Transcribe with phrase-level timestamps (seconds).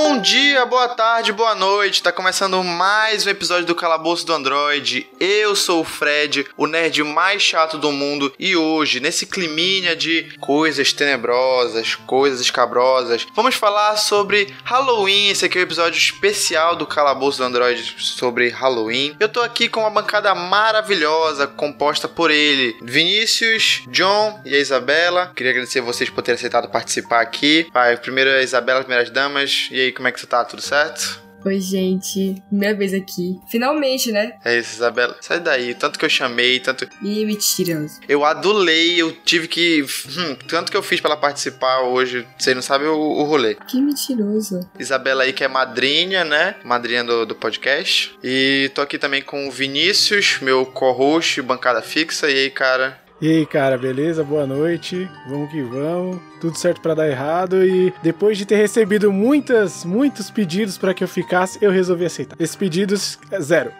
[0.00, 2.04] Bom dia, boa tarde, boa noite.
[2.04, 5.08] Tá começando mais um episódio do Calabouço do Android.
[5.18, 10.32] Eu sou o Fred, o nerd mais chato do mundo, e hoje, nesse climinha de
[10.38, 15.30] coisas tenebrosas, coisas escabrosas, vamos falar sobre Halloween.
[15.30, 19.16] Esse aqui é o episódio especial do Calabouço do Android sobre Halloween.
[19.18, 25.32] Eu tô aqui com uma bancada maravilhosa composta por ele, Vinícius, John e a Isabela.
[25.34, 27.66] Queria agradecer vocês por terem aceitado participar aqui.
[28.00, 29.68] Primeiro a Isabela, primeiras damas.
[29.72, 30.44] E aí, como é que você tá?
[30.44, 31.28] Tudo certo?
[31.44, 32.42] Oi, gente.
[32.50, 33.38] Minha vez aqui.
[33.48, 34.32] Finalmente, né?
[34.44, 35.16] É isso, Isabela.
[35.20, 35.72] Sai daí.
[35.72, 36.88] Tanto que eu chamei, tanto.
[37.00, 38.00] Ih, mentiroso.
[38.08, 39.82] Eu adulei, eu tive que.
[39.82, 42.26] Hum, tanto que eu fiz pra ela participar hoje.
[42.36, 43.54] Você não sabe o, o rolê.
[43.54, 44.60] Que mentiroso.
[44.78, 46.56] Isabela aí, que é madrinha, né?
[46.64, 48.18] Madrinha do, do podcast.
[48.22, 52.28] E tô aqui também com o Vinícius, meu co-host, bancada fixa.
[52.28, 52.98] E aí, cara?
[53.20, 54.22] E aí, cara, beleza?
[54.22, 55.10] Boa noite.
[55.28, 56.20] Vamos que vamos.
[56.40, 61.02] Tudo certo para dar errado e depois de ter recebido muitas, muitos pedidos para que
[61.02, 62.36] eu ficasse, eu resolvi aceitar.
[62.38, 63.72] Esses pedidos, zero.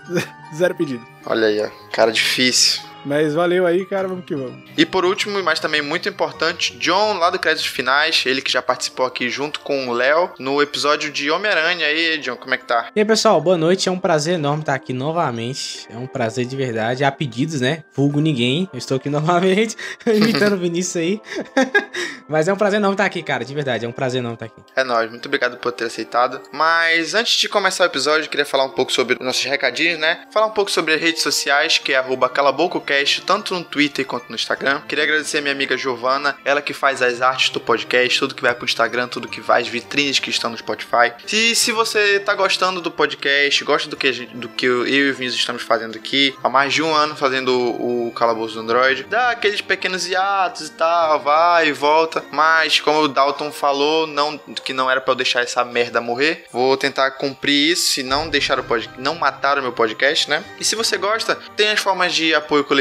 [0.56, 1.06] zero pedido.
[1.26, 1.68] Olha aí, ó.
[1.92, 2.87] Cara difícil.
[3.04, 4.62] Mas valeu aí, cara, vamos que vamos.
[4.76, 8.60] E por último, mas também muito importante, John, lá do Créditos Finais, ele que já
[8.60, 11.86] participou aqui junto com o Léo no episódio de Homem-Aranha.
[11.86, 12.90] Aí, John, como é que tá?
[12.94, 13.88] E aí, pessoal, boa noite.
[13.88, 15.86] É um prazer enorme estar aqui novamente.
[15.90, 17.04] É um prazer de verdade.
[17.04, 17.84] Há pedidos, né?
[17.92, 18.68] Vulgo ninguém.
[18.72, 21.20] Eu estou aqui novamente, imitando o Vinícius aí.
[22.28, 23.84] mas é um prazer enorme estar aqui, cara, de verdade.
[23.84, 24.62] É um prazer enorme estar aqui.
[24.76, 26.40] É nóis, muito obrigado por ter aceitado.
[26.52, 30.26] Mas antes de começar o episódio, eu queria falar um pouco sobre nossos recadinhos, né?
[30.32, 32.28] Falar um pouco sobre as redes sociais, que é arroba
[32.88, 34.80] calabococast, tanto no Twitter quanto no Instagram.
[34.88, 38.42] Queria agradecer a minha amiga Giovana, ela que faz as artes do podcast, tudo que
[38.42, 41.12] vai pro Instagram, tudo que vai, as vitrines que estão no Spotify.
[41.30, 45.10] E se você tá gostando do podcast, gosta do que, gente, do que eu e
[45.10, 48.60] o Vinícius estamos fazendo aqui, há mais de um ano fazendo o, o Calabouço do
[48.60, 52.24] Android, dá aqueles pequenos hiatos e tal, vai e volta.
[52.32, 56.46] Mas, como o Dalton falou, não, que não era para eu deixar essa merda morrer,
[56.50, 60.44] vou tentar cumprir isso e não deixar o podcast, não matar o meu podcast, né?
[60.58, 62.77] E se você gosta, tem as formas de apoio coletivo,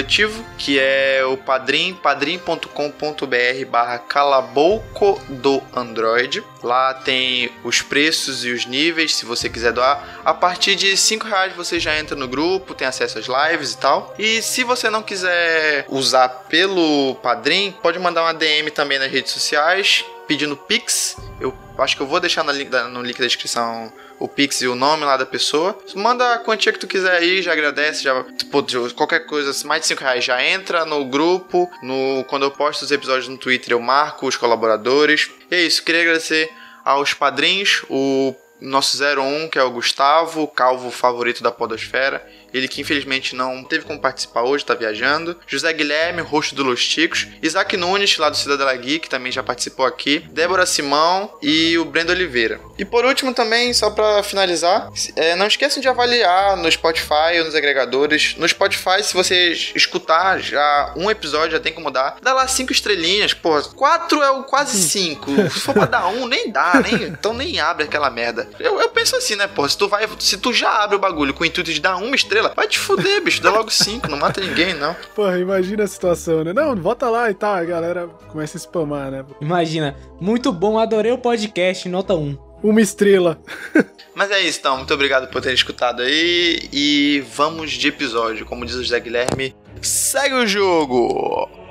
[0.57, 6.43] que é o Padrim, padrim.com.br barra calabouco do Android.
[6.63, 10.21] Lá tem os preços e os níveis, se você quiser doar.
[10.25, 13.77] A partir de 5 reais você já entra no grupo, tem acesso às lives e
[13.77, 14.13] tal.
[14.17, 19.31] E se você não quiser usar pelo Padrim, pode mandar uma DM também nas redes
[19.31, 21.15] sociais, pedindo Pix.
[21.39, 25.05] Eu acho que eu vou deixar no link da descrição o Pix e o nome
[25.05, 25.77] lá da pessoa.
[25.95, 28.63] Manda a quantia que tu quiser aí, já agradece, já tipo,
[28.93, 31.69] qualquer coisa, mais de 5 reais já entra no grupo.
[31.81, 35.29] No, quando eu posto os episódios no Twitter, eu marco os colaboradores.
[35.51, 36.49] E é isso, queria agradecer
[36.83, 42.25] aos padrinhos, o nosso 01, que é o Gustavo, calvo favorito da Podosfera.
[42.53, 45.37] Ele que infelizmente não teve como participar hoje, tá viajando.
[45.47, 47.27] José Guilherme, rosto do Los Ticos.
[47.41, 50.19] Isaac Nunes, lá do Cidadela Gui, que também já participou aqui.
[50.31, 52.59] Débora Simão e o Brendo Oliveira.
[52.77, 57.45] E por último também, só para finalizar, é, não esqueçam de avaliar no Spotify ou
[57.45, 58.35] nos agregadores.
[58.37, 62.17] No Spotify, se você escutar já um episódio, já tem como dar.
[62.21, 63.61] Dá lá cinco estrelinhas, pô.
[63.75, 65.31] Quatro é o quase cinco.
[65.49, 68.49] se for pra dar um, nem dá, nem, então nem abre aquela merda.
[68.59, 69.67] Eu, eu penso assim, né, pô?
[69.67, 72.15] Se tu, vai, se tu já abre o bagulho com o intuito de dar uma
[72.15, 72.53] estrela, estrela.
[72.55, 73.41] Vai te fuder, bicho.
[73.41, 74.95] Dá logo cinco, não mata ninguém, não.
[75.15, 76.53] Porra, imagina a situação, né?
[76.53, 77.55] Não, volta lá e tal.
[77.55, 79.25] A galera começa a spamar, né?
[79.41, 79.95] Imagina.
[80.19, 82.37] Muito bom, adorei o podcast, nota 1.
[82.63, 83.39] Uma estrela.
[84.15, 84.77] Mas é isso, então.
[84.77, 86.69] Muito obrigado por ter escutado aí.
[86.71, 88.45] E vamos de episódio.
[88.45, 91.66] Como diz o José Guilherme, segue o jogo!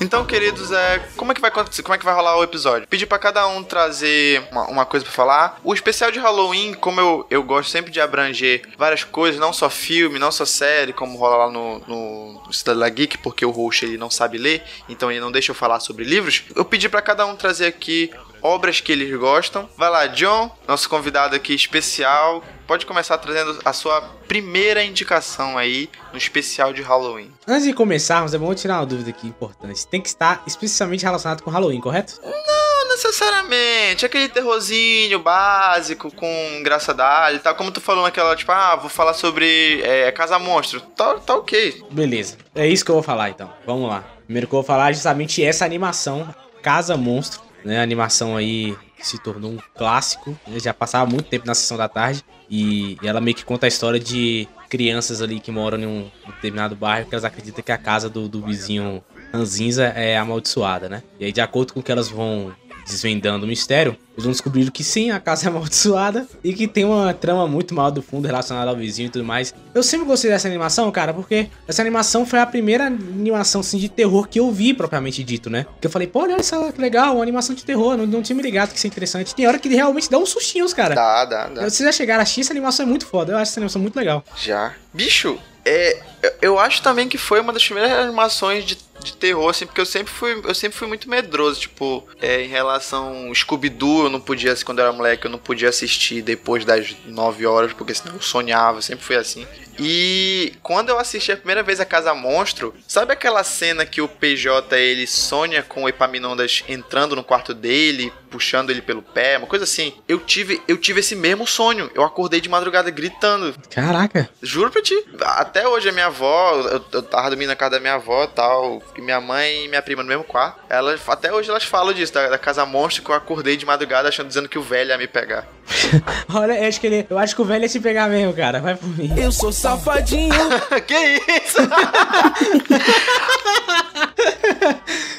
[0.00, 1.82] Então, queridos, é, como é que vai acontecer?
[1.82, 2.86] Como é que vai rolar o episódio?
[2.86, 5.60] Pedir para cada um trazer uma, uma coisa para falar.
[5.64, 9.68] O especial de Halloween, como eu, eu gosto sempre de abranger várias coisas, não só
[9.68, 13.84] filme, não só série, como rola lá no, no, no Cidadela Geek, porque o host
[13.84, 16.44] ele não sabe ler, então ele não deixa eu falar sobre livros.
[16.54, 18.10] Eu pedi para cada um trazer aqui
[18.42, 19.68] obras que eles gostam.
[19.76, 22.42] Vai lá, John, nosso convidado aqui especial.
[22.66, 27.32] Pode começar trazendo a sua primeira indicação aí no especial de Halloween.
[27.46, 29.86] Antes de começarmos, é bom tirar uma dúvida aqui importante.
[29.86, 32.20] Tem que estar especialmente relacionado com Halloween, correto?
[32.24, 34.04] Não necessariamente.
[34.04, 36.26] Aquele terrorzinho básico com
[36.58, 37.54] engraçadalho e tal.
[37.54, 40.80] Como tu falou naquela, tipo, ah, vou falar sobre é, Casa Monstro.
[40.80, 41.84] Tá, tá ok.
[41.90, 42.36] Beleza.
[42.54, 43.52] É isso que eu vou falar então.
[43.64, 44.04] Vamos lá.
[44.24, 47.80] Primeiro que eu vou falar é justamente essa animação, Casa Monstro, né?
[47.80, 50.38] A animação aí se tornou um clássico.
[50.46, 50.58] né?
[50.58, 52.24] Já passava muito tempo na sessão da tarde.
[52.48, 56.74] E, ela meio que conta a história de crianças ali que moram em um determinado
[56.74, 59.02] bairro que elas acreditam que a casa do, do vizinho
[59.32, 61.02] Ranzinza é amaldiçoada, né?
[61.20, 62.54] E aí, de acordo com que elas vão
[62.86, 66.84] desvendando o mistério, eles vão descobrir que sim, a casa é amaldiçoada e que tem
[66.84, 69.54] uma trama muito mal do fundo relacionada ao vizinho e tudo mais.
[69.74, 73.88] Eu sempre gostei dessa animação, cara, porque essa animação foi a primeira animação assim, de
[73.88, 75.66] terror que eu vi, propriamente dito, né?
[75.80, 78.36] Que eu falei, pô, olha só que legal, uma animação de terror, não, não tinha
[78.36, 79.34] me ligado que isso é interessante.
[79.34, 80.94] Tem hora que realmente dá uns sustinhos, cara.
[80.94, 81.62] Dá, dá, dá.
[81.62, 83.32] Vocês já chegaram a assistir, essa animação é muito foda.
[83.32, 84.24] Eu acho essa animação muito legal.
[84.36, 84.72] Já.
[84.94, 86.00] Bicho, é,
[86.40, 89.86] eu acho também que foi uma das primeiras animações de, de terror, assim, porque eu
[89.86, 94.54] sempre fui, eu sempre fui muito medroso, tipo, é, em relação Scooby-Doo, eu não podia,
[94.64, 98.22] quando eu era moleque, eu não podia assistir depois das 9 horas, porque senão eu
[98.22, 99.46] sonhava, eu sempre fui assim.
[99.78, 104.08] E quando eu assisti a primeira vez a Casa Monstro, sabe aquela cena que o
[104.08, 109.46] PJ ele sonha com o Epaminondas entrando no quarto dele, puxando ele pelo pé, uma
[109.46, 109.94] coisa assim?
[110.08, 111.90] Eu tive, eu tive esse mesmo sonho.
[111.94, 113.54] Eu acordei de madrugada gritando.
[113.70, 114.28] Caraca.
[114.42, 114.94] Juro pra ti.
[115.20, 118.28] Até hoje a minha avó, eu, eu tava dormindo na casa da minha avó e
[118.28, 120.60] tal, e minha mãe e minha prima no mesmo quarto.
[120.68, 124.08] Elas, até hoje elas falam disso, da, da casa monstro, que eu acordei de madrugada
[124.08, 125.46] achando dizendo que o velho ia me pegar.
[126.32, 127.06] Olha, eu acho que ele.
[127.08, 128.60] Eu acho que o velho ia te pegar mesmo, cara.
[128.60, 129.12] Vai por mim.
[129.16, 130.32] Eu sou safadinho.
[130.86, 131.58] que isso?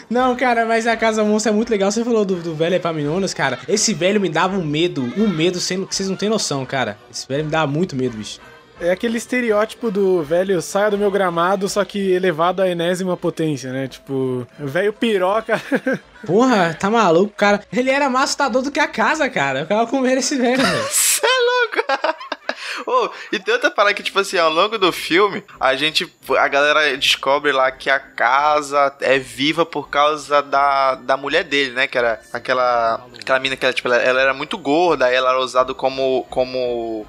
[0.09, 1.91] Não, cara, mas a Casa Monstro é muito legal.
[1.91, 3.59] Você falou do, do velho Epaminondas, cara.
[3.67, 6.97] Esse velho me dava um medo, um medo sendo que vocês não têm noção, cara.
[7.11, 8.39] Esse velho me dava muito medo, bicho.
[8.79, 13.73] É aquele estereótipo do velho saia do meu gramado, só que elevado à enésima potência,
[13.73, 13.87] né?
[13.87, 15.61] Tipo, velho piroca.
[16.25, 17.61] Porra, tá maluco, cara.
[17.73, 19.59] Ele era mais assustador do que a casa, cara.
[19.59, 20.83] Eu ficava com medo desse velho, velho.
[20.83, 22.36] Você é louco?
[22.85, 26.11] Oh, e outra parada que, tipo assim, ao longo do filme, a gente.
[26.37, 31.71] A galera descobre lá que a casa é viva por causa da, da mulher dele,
[31.71, 31.87] né?
[31.87, 33.05] Que era aquela.
[33.19, 36.25] Aquela mina que ela, tipo, ela, ela era muito gorda, ela era usada como.
[36.29, 37.05] como.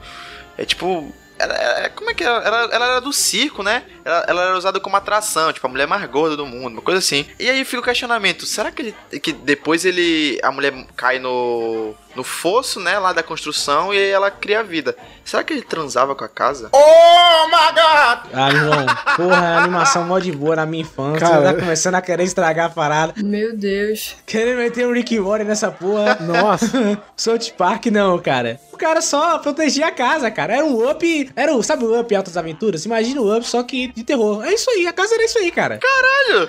[0.57, 1.13] É tipo.
[1.39, 2.35] Ela, ela- como é que era?
[2.39, 3.85] Ela, ela era do circo, né?
[4.05, 6.99] Ela, ela era usada como atração, tipo, a mulher mais gorda do mundo, uma coisa
[6.99, 7.25] assim.
[7.39, 8.95] E aí fica o questionamento: será que ele.
[9.21, 10.41] que depois ele.
[10.43, 11.95] A mulher cai no.
[12.19, 12.99] No fosso, né?
[12.99, 14.97] Lá da construção e aí ela cria a vida.
[15.25, 16.69] Será que ele transava com a casa?
[18.35, 18.87] Ah, irmão,
[19.17, 21.21] porra, a animação mó de boa na minha infância.
[21.21, 21.43] Cara.
[21.43, 23.15] Tá começando a querer estragar a parada.
[23.17, 24.17] Meu Deus.
[24.27, 26.19] Querendo meter um Rick Morty nessa porra.
[26.21, 27.01] Nossa.
[27.17, 28.61] South Park não, cara.
[28.73, 30.57] O cara só protegia a casa, cara.
[30.57, 31.33] Era um up.
[31.37, 31.63] Era o.
[31.63, 32.85] Sabe o up Altas Aventuras?
[32.85, 34.45] Imagina o up, só que de terror.
[34.45, 35.79] É isso aí, a casa era isso aí, cara.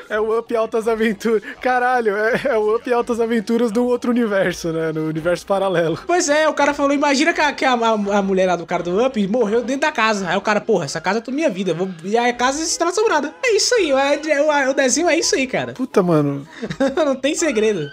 [0.10, 1.44] É o Up Altas Aventuras.
[1.62, 4.92] Caralho, é, é o Up Altas Aventuras do outro universo, né?
[4.92, 5.59] No universo paralelo.
[6.08, 8.66] Pois é, o cara falou: imagina que a, que a, a- a mulher lá do
[8.66, 10.28] cara do up morreu dentro da casa.
[10.30, 11.74] Aí o cara, porra, essa casa é toda minha vida.
[11.74, 13.34] Vou, e a casa está assombrada.
[13.44, 15.74] É isso aí, é- é- o, o desenho é isso aí, cara.
[15.74, 16.48] Puta, mano.
[16.96, 17.90] Não tem segredo.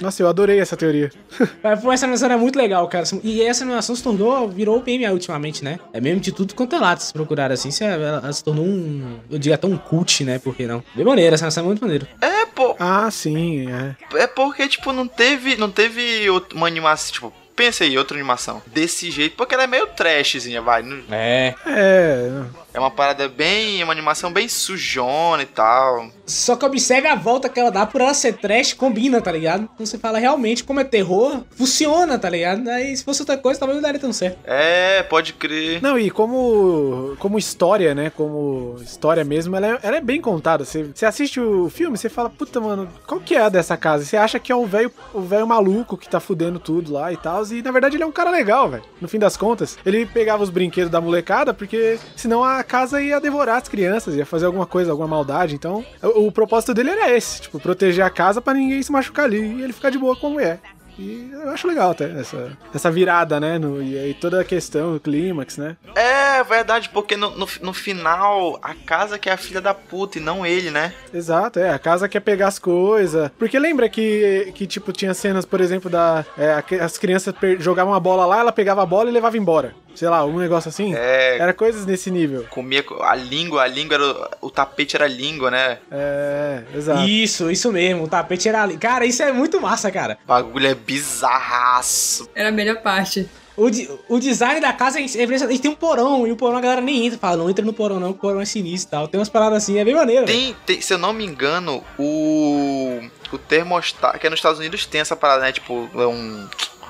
[0.00, 1.10] Nossa, eu adorei essa teoria.
[1.62, 3.04] Mas, pô, essa animação é muito legal, cara.
[3.22, 5.78] E essa animação se tornou, virou meme ultimamente, né?
[5.92, 7.70] É meme de tudo quanto é lado, se procurar assim.
[7.70, 10.38] se Ela, ela se tornou um, eu diria até um cult, né?
[10.38, 10.82] Por que não?
[10.94, 12.08] Bem maneira, essa animação é muito maneira.
[12.20, 12.74] É, pô.
[12.78, 13.96] Ah, sim, é.
[14.18, 15.56] É porque, tipo, não teve.
[15.56, 17.12] Não teve out- uma animação.
[17.12, 18.62] Tipo, pensa aí, outra animação.
[18.66, 19.36] Desse jeito.
[19.36, 20.82] Porque ela é meio trashzinha, vai.
[20.82, 21.54] não- É.
[21.66, 22.28] É.
[22.74, 23.82] É uma parada bem.
[23.82, 26.08] Uma animação bem sujona e tal.
[26.26, 29.68] Só que observe a volta que ela dá por ela ser trash, combina, tá ligado?
[29.74, 32.68] Então você fala realmente como é terror, funciona, tá ligado?
[32.68, 34.38] Aí se fosse outra coisa, talvez não daria tão certo.
[34.44, 35.80] É, pode crer.
[35.80, 38.10] Não, e como, como história, né?
[38.10, 40.64] Como história mesmo, ela é, ela é bem contada.
[40.64, 44.04] Você, você assiste o filme, você fala, puta, mano, qual que é a dessa casa?
[44.04, 47.16] Você acha que é o velho o velho maluco que tá fudendo tudo lá e
[47.16, 47.44] tal.
[47.46, 48.82] E na verdade ele é um cara legal, velho.
[49.00, 53.20] No fim das contas, ele pegava os brinquedos da molecada, porque senão a casa ia
[53.20, 55.54] devorar as crianças, ia fazer alguma coisa, alguma maldade.
[55.54, 59.26] Então, o, o propósito dele era esse, tipo, proteger a casa pra ninguém se machucar
[59.26, 60.60] ali e ele ficar de boa com a mulher.
[60.98, 63.58] E eu acho legal até essa, essa virada, né?
[63.58, 65.76] No, e aí toda a questão, o clímax, né?
[65.94, 70.18] É verdade, porque no, no, no final a casa que é a filha da puta
[70.18, 70.92] e não ele, né?
[71.12, 71.70] Exato, é.
[71.70, 73.30] A casa quer pegar as coisas.
[73.38, 76.24] Porque lembra que, que tipo, tinha cenas, por exemplo, da.
[76.38, 79.74] é, a- as crianças jogavam a bola lá, ela pegava a bola e levava embora.
[79.94, 80.92] Sei lá, um negócio assim.
[80.92, 81.38] É.
[81.38, 82.44] Era coisas nesse nível.
[82.50, 84.04] Comia co- a língua, a língua era.
[84.42, 85.78] O, o tapete era a língua, né?
[85.88, 87.02] É, exato.
[87.08, 88.02] Isso, isso mesmo.
[88.02, 88.66] O tapete era.
[88.76, 90.18] Cara, isso é muito massa, cara.
[90.24, 92.28] O bagulho é bizarraço.
[92.34, 93.28] Era a melhor parte.
[93.56, 95.04] O, de- o design da casa é.
[95.04, 97.18] E tem um porão, e o porão a galera nem entra.
[97.18, 99.08] Fala, não entra no porão não, o porão é sinistro e tal.
[99.08, 100.26] Tem umas paradas assim, é bem maneiro.
[100.26, 103.00] Tem, tem- se eu não me engano, o.
[103.32, 104.18] O termostato.
[104.18, 105.52] Que é nos Estados Unidos tem essa parada, né?
[105.52, 106.48] Tipo, é um.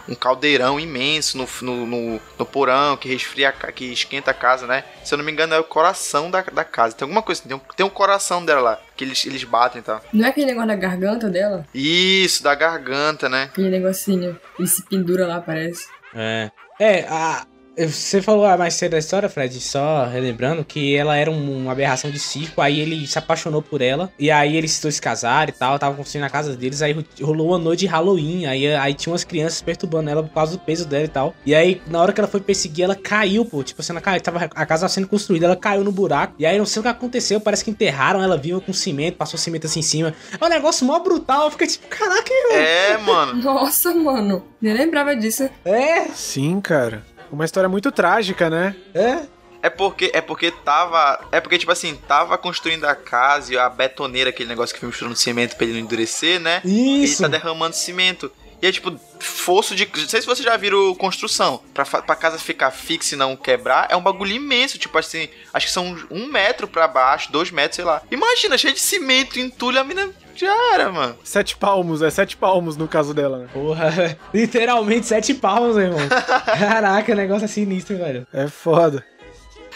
[0.08, 4.84] Um caldeirão imenso no, no, no, no porão que resfria, que esquenta a casa, né?
[5.04, 6.94] Se eu não me engano, é o coração da, da casa.
[6.94, 9.80] Tem alguma coisa, assim, tem um, tem um coração dela lá, que eles, eles batem
[9.80, 10.02] e tal.
[10.12, 11.66] Não é aquele negócio da garganta dela?
[11.74, 13.44] Isso, da garganta, né?
[13.44, 14.38] Aquele negocinho.
[14.58, 15.88] Ele se pendura lá, parece.
[16.14, 16.50] É.
[16.78, 17.46] É, a.
[17.76, 22.08] Você falou mais cedo da história, Fred, só relembrando que ela era um- uma aberração
[22.08, 25.58] de circo, aí ele se apaixonou por ela, e aí eles dois se casaram e
[25.58, 29.12] tal, tava construindo a casa deles, aí rolou uma noite de Halloween, aí, aí tinha
[29.12, 31.34] umas crianças perturbando ela por causa do peso dela e tal.
[31.44, 34.20] E aí, na hora que ela foi perseguir, ela caiu, pô, tipo assim, ela caiu,
[34.20, 36.82] tava, a casa tava sendo construída, ela caiu no buraco, e aí não sei o
[36.84, 40.14] que aconteceu, parece que enterraram ela viva com cimento, passou cimento assim em cima.
[40.40, 43.42] É um negócio mó brutal, fica tipo, caraca, É, mano.
[43.42, 44.44] Nossa, mano.
[44.60, 45.48] Nem lembrava disso.
[45.64, 47.02] é, Sim, cara.
[47.34, 48.74] Uma história muito trágica, né?
[48.94, 49.34] é.
[49.64, 51.18] É porque, é porque tava.
[51.32, 54.90] É porque, tipo assim, tava construindo a casa e a betoneira, aquele negócio que foi
[54.90, 56.60] misturando cimento pra ele não endurecer, né?
[56.62, 57.22] Isso.
[57.22, 58.30] Ele tá derramando cimento.
[58.62, 59.88] E é tipo, fosso de.
[59.96, 61.60] Não sei se vocês já viram construção.
[61.72, 64.78] Pra, pra casa ficar fixa e não quebrar, é um bagulho imenso.
[64.78, 68.02] Tipo assim, acho que são um metro pra baixo, dois metros, sei lá.
[68.10, 71.16] Imagina, cheio de cimento, entulho, a mina já era, mano.
[71.22, 73.48] Sete palmos, é sete palmos no caso dela, né?
[73.52, 76.08] Porra, literalmente sete palmos, meu irmão.
[76.58, 78.26] Caraca, o negócio é sinistro, velho.
[78.32, 79.04] É foda.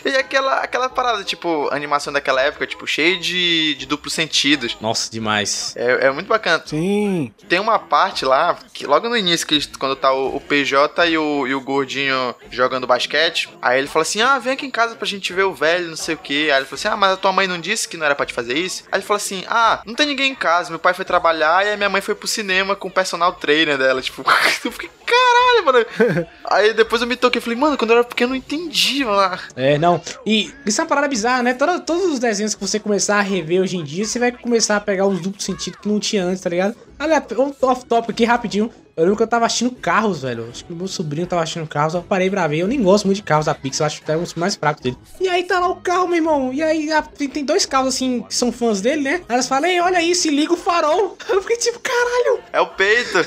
[0.05, 4.77] E aquela, aquela parada, tipo, animação daquela época, tipo, cheio de, de duplos sentidos.
[4.81, 5.75] Nossa, demais.
[5.77, 6.63] É, é muito bacana.
[6.67, 7.33] Sim.
[7.49, 11.07] Tem uma parte lá, que logo no início, que eles- quando tá o, o PJ
[11.07, 14.71] e o, e o gordinho jogando basquete, aí ele fala assim: Ah, vem aqui em
[14.71, 16.51] casa pra gente ver o velho, não sei o que.
[16.51, 18.27] Aí ele falou assim: Ah, mas a tua mãe não disse que não era pra
[18.27, 18.85] te fazer isso?
[18.93, 21.73] Aí ele falou assim: Ah, não tem ninguém em casa, meu pai foi trabalhar e
[21.73, 24.01] a minha mãe foi pro cinema com o personal trainer dela.
[24.09, 24.25] Tipo,
[24.65, 26.27] eu fiquei, caralho, mano.
[26.51, 29.05] aí depois eu me toquei e falei, mano, quando eu era pequeno eu não entendi,
[29.05, 29.39] mano.
[29.57, 29.88] É, não.
[30.27, 31.55] E isso é uma parada bizarra, né?
[31.55, 34.77] Toda- todos os desenhos que você começar a rever hoje em dia, você vai começar
[34.77, 36.77] a pegar uns duplos sentidos que não tinha antes, tá ligado?
[36.99, 38.71] Olha, um off-top aqui rapidinho.
[38.99, 40.49] Eu lembro que eu tava assistindo carros, velho.
[40.51, 42.59] Acho que meu sobrinho tava assistindo carros, eu parei pra ver.
[42.59, 44.57] Eu nem gosto muito de carros da Pixar, eu acho que é um dos mais
[44.57, 44.97] fracos dele.
[45.21, 46.53] E aí tá lá o carro, meu irmão.
[46.53, 49.15] E aí a- tem, tem dois carros assim que são fãs dele, né?
[49.29, 51.17] Aí elas falam, ei, olha isso, e liga o farol.
[51.31, 52.41] Eu fiquei tipo, caralho.
[52.53, 53.19] É o peito,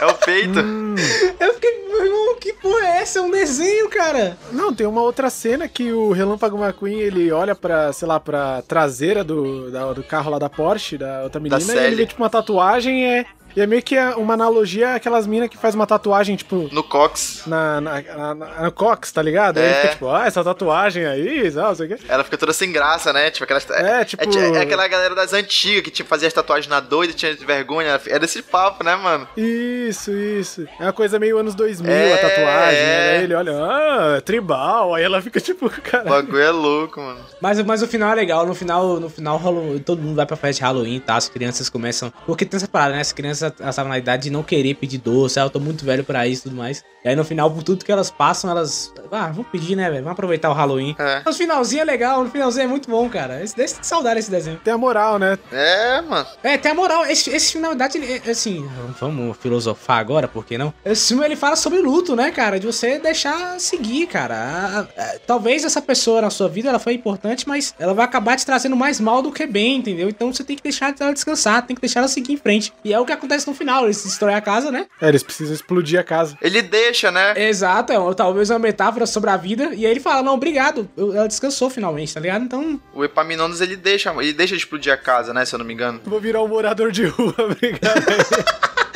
[0.00, 0.58] é o peito.
[1.38, 3.20] Eu fiquei, meu irmão, que porra é essa?
[3.20, 4.36] É um desenho, cara.
[4.52, 8.62] Não, tem uma outra cena que o Relâmpago McQueen, ele olha pra, sei lá, pra
[8.62, 11.78] traseira do, da- do carro lá da Porsche, da outra menina, e Sally.
[11.86, 13.26] ele vê, tipo, uma tatuagem, é...
[13.56, 17.42] E é meio que uma analogia àquelas minas que faz uma tatuagem, tipo, No Cox.
[17.46, 19.58] na, na, na, na- no cox, tá ligado?
[19.58, 19.74] Aí É.
[19.74, 22.04] fica tipo, ah, essa tatuagem aí, não sei o quê.
[22.08, 23.30] Ela fica toda sem graça, né?
[23.30, 23.68] Tipo, aquelas.
[23.70, 27.12] É, tipo- É, é aquela galera das antigas que tipo, fazia as tatuagens na doida,
[27.12, 28.00] tinha vergonha.
[28.06, 29.26] É desse papo, né, mano?
[29.36, 30.66] Isso, isso.
[30.78, 32.78] É uma coisa meio anos 2000, É, a tatuagem.
[32.80, 33.10] é.
[33.18, 34.94] Aí ele olha, ah, tribal.
[34.94, 36.04] Aí ela fica tipo, O cara.
[36.08, 37.20] bagulho é louco, mano.
[37.40, 38.46] Mas, mas o final é legal.
[38.46, 41.16] No final, no final Halloween, todo mundo vai pra festa de Halloween, tá?
[41.16, 42.12] As crianças começam.
[42.26, 43.00] Porque tem essa parada, né?
[43.00, 45.38] As crianças elas estavam na idade de não querer pedir doce.
[45.38, 46.84] Ah, eu tô muito velho pra isso e tudo mais.
[47.04, 48.92] E aí no final, por tudo que elas passam, elas.
[49.10, 50.02] Ah, vamos pedir, né, velho?
[50.02, 50.94] Vamos aproveitar o Halloween.
[50.98, 51.22] É.
[51.24, 53.42] Mas o finalzinho é legal, no finalzinho é muito bom, cara.
[53.42, 54.60] Esse, esse saudade desse desenho.
[54.62, 55.38] Tem a moral, né?
[55.50, 56.26] É, mano.
[56.42, 57.06] É, tem a moral.
[57.06, 58.68] Esse, esse filme, na verdade, ele, é, assim,
[59.00, 60.74] vamos filosofar agora, por que não?
[60.84, 62.60] Esse filme, ele fala sobre luto, né, cara?
[62.60, 64.34] De você deixar seguir, cara.
[64.36, 68.36] A- a- talvez essa pessoa na sua vida, ela foi importante, mas ela vai acabar
[68.36, 70.08] te trazendo mais mal do que bem, entendeu?
[70.08, 72.72] Então você tem que deixar ela descansar, tem que deixar ela seguir em frente.
[72.84, 73.84] E é o que acontece no final.
[73.84, 74.86] Eles destroem a casa, né?
[75.00, 76.36] É, eles precisam explodir a casa.
[76.40, 77.34] Ele deixa, né?
[77.48, 79.74] Exato, é uma- talvez uma metáfora sobre a vida.
[79.74, 80.88] E aí ele fala, não, obrigado.
[80.96, 82.44] Eu- ela descansou finalmente, tá ligado?
[82.44, 85.44] Então, O Epaminondas ele deixa, ele deixa de explodir a casa, né?
[85.44, 86.00] Se eu não me engano.
[86.04, 87.80] Vou virar um morador de rua, obrigado.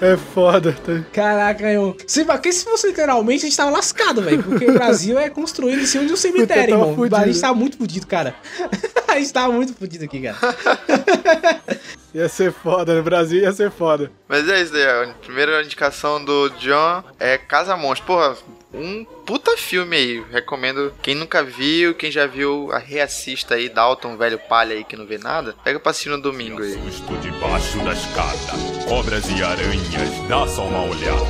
[0.00, 0.72] é foda.
[0.72, 1.04] tá?
[1.12, 1.96] Caraca, eu.
[2.06, 4.42] Se, porque se fosse literalmente, a gente tava lascado, velho.
[4.42, 6.94] Porque o Brasil é construído em cima de um cemitério, tava irmão.
[6.94, 7.16] fudido.
[7.16, 8.34] A gente tava muito fudido, cara.
[9.08, 10.36] a gente tava muito fudido aqui, cara.
[12.16, 14.10] Ia ser foda, no Brasil ia ser foda.
[14.26, 14.86] Mas é isso daí.
[14.86, 18.06] A primeira indicação do John é Casa Monstro.
[18.06, 18.34] Porra,
[18.72, 20.24] um puta filme aí.
[20.32, 20.94] Recomendo.
[21.02, 23.68] Quem nunca viu, quem já viu, a reassista aí.
[23.68, 25.54] Dalton, velho palha aí que não vê nada.
[25.62, 26.72] Pega pra assistir no domingo aí.
[26.84, 28.86] Susto debaixo da escada.
[28.88, 31.20] Cobras e aranhas, dá só uma olhada.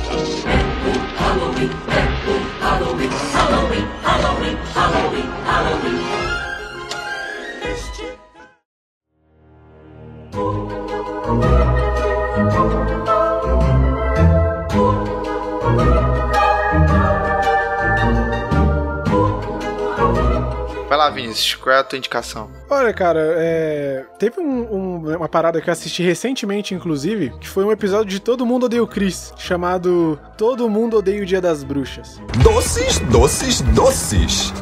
[20.89, 22.49] Vai lá, Vinícius, qual é a tua indicação?
[22.69, 24.05] Olha, cara, é...
[24.17, 28.21] teve um- um- uma parada que eu assisti recentemente, inclusive, que foi um episódio de
[28.21, 32.21] Todo Mundo Odeia o Chris, chamado Todo Mundo Odeia o Dia das Bruxas.
[32.41, 34.53] Doces, doces, doces.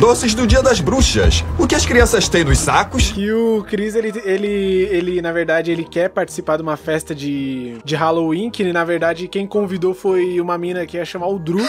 [0.00, 1.44] Doces do Dia das Bruxas.
[1.58, 3.12] O que as crianças têm nos sacos?
[3.12, 4.48] Que o Chris, ele, ele,
[4.90, 9.28] ele, na verdade, ele quer participar de uma festa de, de Halloween, que na verdade
[9.28, 11.66] quem convidou foi uma mina que ia chamar o Drew.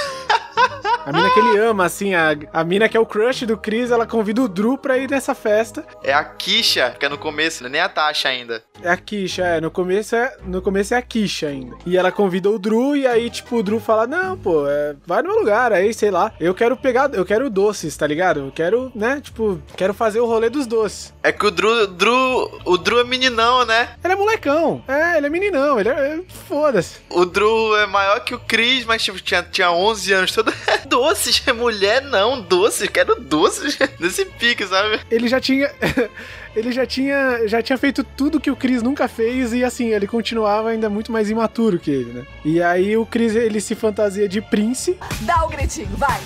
[1.06, 3.92] A mina que ele ama, assim, a, a mina que é o crush do Chris,
[3.92, 5.84] ela convida o Drew pra ir nessa festa.
[6.04, 8.64] É a Kisha, que é no começo, nem a Tasha ainda.
[8.84, 9.62] É a Kisha, é.
[9.62, 11.76] No começo é, no começo é a Kisha ainda.
[11.86, 15.22] E ela convida o Drew, e aí, tipo, o Drew fala: Não, pô, é, vai
[15.22, 16.32] no meu lugar, aí, sei lá.
[16.40, 18.40] Eu quero pegar, eu quero doces, tá ligado?
[18.40, 21.14] Eu quero, né, tipo, quero fazer o rolê dos doces.
[21.24, 23.96] É que o Drew, Drew, o Drew é meninão, né?
[24.04, 24.84] Ele é molecão.
[24.88, 25.94] É, ele é meninão, ele é.
[25.94, 27.00] é- Foda-se.
[27.10, 30.32] O Drew é maior que o Chris, mas tipo, tinha, tinha 11 anos.
[30.32, 30.54] Todo...
[30.92, 33.80] doces, mulher não, doces, quero doces.
[34.00, 35.00] Nesse pique, sabe?
[35.10, 35.72] Ele já tinha.
[36.54, 40.06] ele já tinha, já tinha feito tudo que o Chris nunca fez e assim, ele
[40.06, 42.26] continuava ainda muito mais imaturo que ele, né?
[42.44, 44.98] E aí o Chris, ele se fantasia de Prince.
[45.22, 46.20] Dá o gritinho, vai.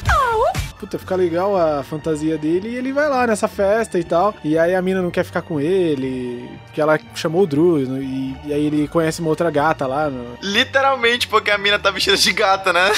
[0.80, 4.36] Puta, fica legal a fantasia dele e ele vai lá nessa festa e tal.
[4.44, 8.36] E aí a mina não quer ficar com ele, porque ela chamou o Drew e,
[8.46, 10.10] e aí ele conhece uma outra gata lá.
[10.10, 12.92] no- Literalmente, porque a mina tá vestida de gata, né?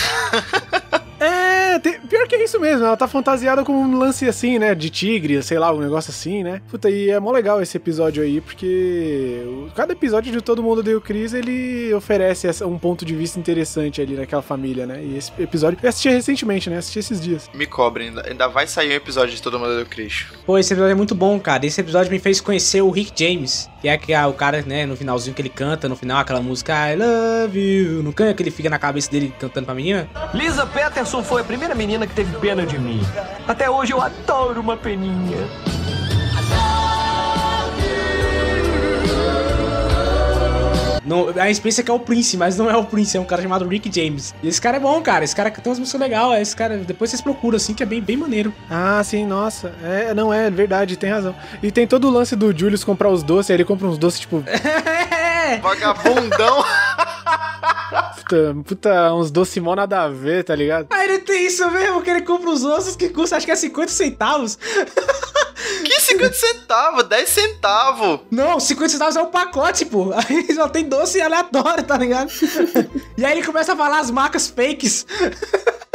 [1.77, 4.73] É, tem- pior que é isso mesmo, ela tá fantasiada com um lance assim, né?
[4.73, 6.59] De tigre, sei lá, um negócio assim, né?
[6.69, 9.43] Puta, e é mó legal esse episódio aí, porque
[9.75, 14.15] cada episódio de Todo Mundo Deu Cris, ele oferece um ponto de vista interessante ali
[14.15, 15.01] naquela família, né?
[15.03, 16.77] E esse episódio, eu assisti recentemente, né?
[16.77, 17.49] Assisti esses dias.
[17.53, 20.25] Me cobrem, ainda, ainda vai sair um episódio de Todo Mundo do Chris.
[20.45, 21.65] Pô, esse episódio é muito bom, cara.
[21.65, 24.85] Esse episódio me fez conhecer o Rick James, que é que é o cara, né,
[24.85, 28.03] no finalzinho que ele canta, no final aquela música I love you.
[28.03, 30.09] Não canha que ele fica na cabeça dele cantando pra menina?
[30.33, 33.01] Lisa Peterson foi a primeira menina que teve pena de mim.
[33.47, 35.47] Até hoje eu adoro uma peninha.
[41.07, 43.23] Não, a gente pensa que é o Prince, mas não é o Prince, é um
[43.23, 44.35] cara chamado Rick James.
[44.43, 45.23] E esse cara é bom, cara.
[45.23, 46.41] Esse cara tem umas músicas legais.
[46.41, 48.53] Esse cara, depois vocês procuram assim, que é bem, bem maneiro.
[48.69, 49.73] Ah, sim, nossa.
[49.81, 51.33] É, não, é verdade, tem razão.
[51.63, 54.19] E tem todo o lance do Julius comprar os doces, aí ele compra uns doces,
[54.19, 54.43] tipo,
[55.63, 56.65] Vagabundão.
[58.03, 60.87] puta, puta uns doces mó nada a ver, tá ligado?
[60.89, 63.55] Ah, ele tem isso mesmo, que ele compra os ossos que custa acho que é
[63.55, 64.57] 50 centavos.
[65.83, 67.03] que 50 centavos?
[67.03, 68.19] 10 centavos.
[68.31, 70.11] Não, 50 centavos é um pacote, pô.
[70.29, 72.31] Aí só tem doce aleatório, tá ligado?
[73.17, 75.05] e aí ele começa a falar as marcas fakes.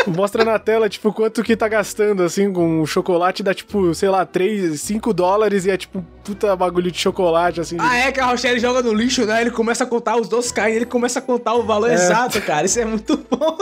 [0.06, 4.26] Mostra na tela, tipo, quanto que tá gastando, assim, com chocolate, dá, tipo, sei lá,
[4.26, 7.76] 3, 5 dólares e é, tipo, puta bagulho de chocolate, assim.
[7.78, 9.40] Ah, é que a Rochelle joga no lixo, né?
[9.40, 12.66] Ele começa a contar os doces caindo, ele começa a contar o valor exato, cara.
[12.66, 13.56] Isso é muito bom.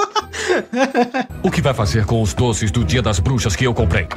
[1.43, 4.09] O que vai fazer com os doces do Dia das Bruxas que eu comprei?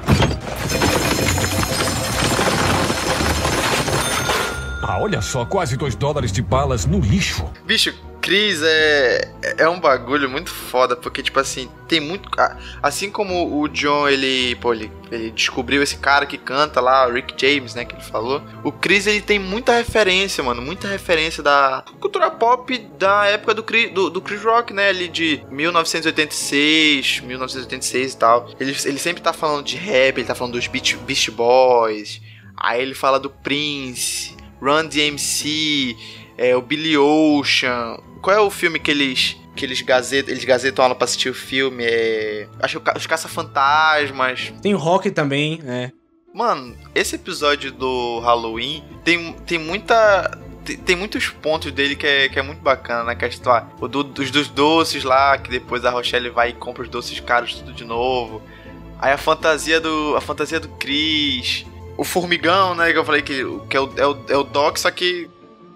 [4.93, 7.51] Ah, olha só, quase 2 dólares de balas no lixo.
[7.65, 9.27] Bicho, Chris é,
[9.57, 12.29] é um bagulho muito foda, porque, tipo assim, tem muito.
[12.79, 17.11] Assim como o John, ele, pô, ele, ele descobriu esse cara que canta lá, o
[17.11, 18.43] Rick James, né, que ele falou.
[18.63, 23.63] O Chris, ele tem muita referência, mano, muita referência da cultura pop da época do
[23.63, 28.47] Chris, do, do Chris Rock, né, ali de 1986, 1986 e tal.
[28.59, 32.21] Ele, ele sempre tá falando de rap, ele tá falando dos Beach, Beast Boys,
[32.55, 35.97] aí ele fala do Prince, Run DMC,
[36.37, 37.97] é, o Billy Ocean.
[38.21, 41.33] Qual é o filme que eles que eles gazetam, eles gazetam lá pra assistir o
[41.33, 41.83] filme?
[41.83, 44.53] É, acho que os Caça-Fantasmas.
[44.61, 45.91] Tem o rock também, né?
[46.33, 50.39] Mano, esse episódio do Halloween tem, tem muita.
[50.85, 53.15] Tem, muitos pontos dele que é, que é muito bacana, né?
[53.15, 56.51] Que é tipo, ah, o do, dos, dos doces lá, que depois a Rochelle vai
[56.51, 58.41] e compra os doces caros tudo de novo.
[58.97, 60.15] Aí a fantasia do.
[60.15, 61.65] A fantasia do Chris.
[61.97, 62.91] O formigão, né?
[62.91, 65.29] Que eu falei que, que é, o, é, o, é o Doc, só que.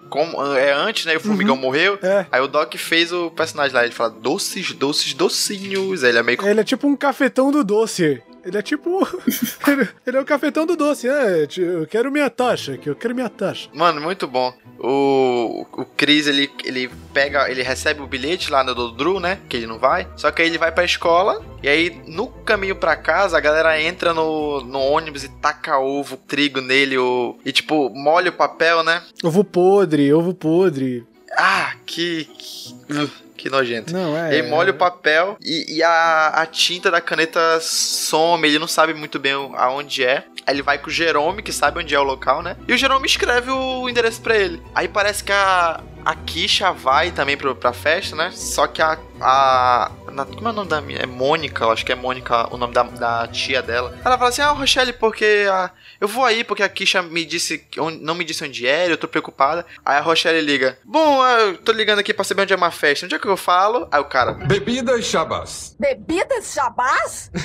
[0.10, 1.18] Como, é antes, né?
[1.18, 2.00] O formigão morreu.
[2.02, 2.26] É.
[2.32, 3.84] Aí o Doc fez o personagem lá.
[3.84, 6.02] Ele fala doces, doces, docinhos.
[6.02, 6.48] Ele é meio.
[6.48, 8.24] Ele é tipo um cafetão do doce.
[8.48, 9.06] Ele é tipo.
[9.68, 11.46] ele- é o cafetão do doce, é.
[11.58, 13.70] Eu quero minha taxa, que eu quero minha taxa.
[13.74, 14.54] Mano, muito bom.
[14.80, 19.40] O, o Chris, ele, ele pega, ele recebe o bilhete lá do Drew, né?
[19.50, 20.08] Que ele não vai.
[20.16, 21.44] Só que aí ele vai pra escola.
[21.62, 26.16] E aí, no caminho pra casa, a galera entra no, no ônibus e taca ovo,
[26.18, 26.98] trigo nele.
[26.98, 29.04] O, e tipo, molha o papel, né?
[29.24, 31.06] Ovo podre, ovo podre.
[31.38, 32.26] Ah, que.
[32.26, 33.94] Que, que nojento.
[33.94, 34.36] Não, é.
[34.36, 38.94] Ele molha o papel e, e a, a tinta da caneta some, ele não sabe
[38.94, 40.26] muito bem aonde é.
[40.46, 42.56] Aí ele vai com o Jerome, que sabe onde é o local, né?
[42.68, 44.62] E o Jerome escreve o endereço pra ele.
[44.74, 48.32] Aí parece que a, a Kisha vai também pro, pra festa, né?
[48.34, 49.92] Só que a a.
[50.12, 51.00] na- como é o nome da minha?
[51.00, 53.98] É Mônica, eu acho que é Mônica o nome da, da tia dela.
[54.06, 57.66] Ela fala assim: Ah, Rochelle, porque ah, eu vou aí porque a Kisha me disse.
[58.00, 59.66] Não me disse onde era, eu tô preocupada.
[59.84, 63.06] Aí a Rochelle liga: Bom, eu tô ligando aqui pra saber onde é uma festa.
[63.06, 63.88] Onde é que eu falo?
[63.92, 64.34] Aí o cara.
[64.34, 65.76] Bebidas Chabas.
[65.80, 67.32] Bebidas Jabás?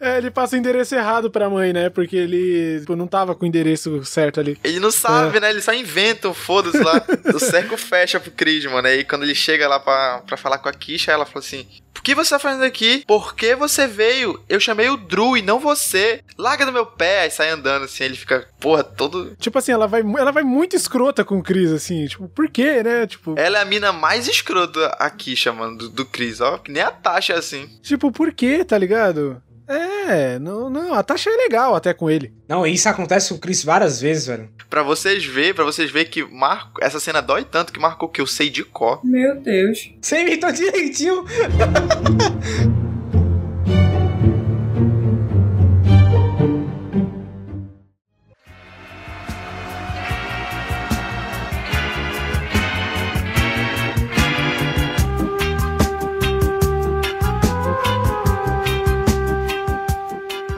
[0.00, 1.88] É, ele passa o endereço errado pra mãe, né?
[1.88, 4.58] Porque ele tipo, não tava com o endereço certo ali.
[4.64, 5.50] Ele não sabe, né?
[5.50, 7.04] Ele só inventa um foda-se lá.
[7.34, 8.88] o cerco fecha pro Chris, mano.
[8.88, 12.02] Aí quando ele chega lá pra, pra falar com a Kisha, ela fala assim: Por
[12.02, 13.04] que você tá fazendo aqui?
[13.06, 14.42] Por que você veio?
[14.48, 16.22] Eu chamei o Drew e não você.
[16.38, 17.22] Larga do meu pé.
[17.22, 18.04] Aí sai andando assim.
[18.04, 19.36] Ele fica, porra, todo.
[19.36, 22.06] Tipo assim, ela vai, ela vai muito escrota com o Chris, assim.
[22.06, 23.06] Tipo, por quê, né?
[23.06, 26.56] Tipo, Ela é a mina mais escrota, a Kisha, mano, do, do Chris, ó.
[26.58, 27.68] Que nem a Tasha é assim.
[27.82, 29.42] tipo, por quê, tá ligado?
[29.68, 32.32] É, não, não, a taxa é legal até com ele.
[32.48, 34.48] Não, isso acontece com o Chris várias vezes, velho.
[34.70, 38.20] Pra vocês verem, pra vocês verem que marco, essa cena dói tanto que marcou que
[38.20, 39.00] eu sei de cor.
[39.04, 39.92] Meu Deus.
[40.00, 41.24] Você imitou direitinho.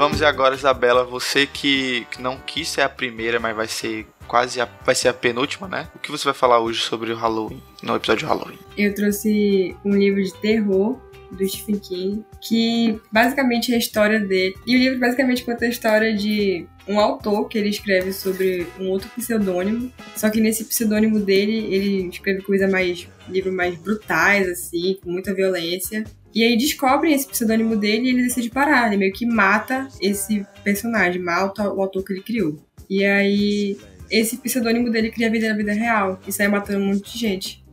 [0.01, 4.59] Vamos agora, Isabela, você que, que não quis ser a primeira, mas vai ser quase
[4.59, 5.91] a, vai ser a penúltima, né?
[5.95, 8.59] O que você vai falar hoje sobre o Halloween, no episódio de Halloween?
[8.79, 10.99] Eu trouxe um livro de terror
[11.31, 14.55] do Stephen King, que basicamente é a história dele.
[14.67, 18.89] E o livro basicamente conta a história de um autor que ele escreve sobre um
[18.89, 19.93] outro pseudônimo.
[20.17, 23.07] Só que nesse pseudônimo dele, ele escreve coisas mais.
[23.29, 26.05] livros mais brutais, assim, com muita violência.
[26.35, 28.87] E aí descobrem esse pseudônimo dele e ele decide parar.
[28.89, 32.57] Ele meio que mata esse personagem, mata o autor que ele criou.
[32.89, 33.77] E aí,
[34.11, 37.65] esse pseudônimo dele cria vida na vida real e sai matando um monte de gente.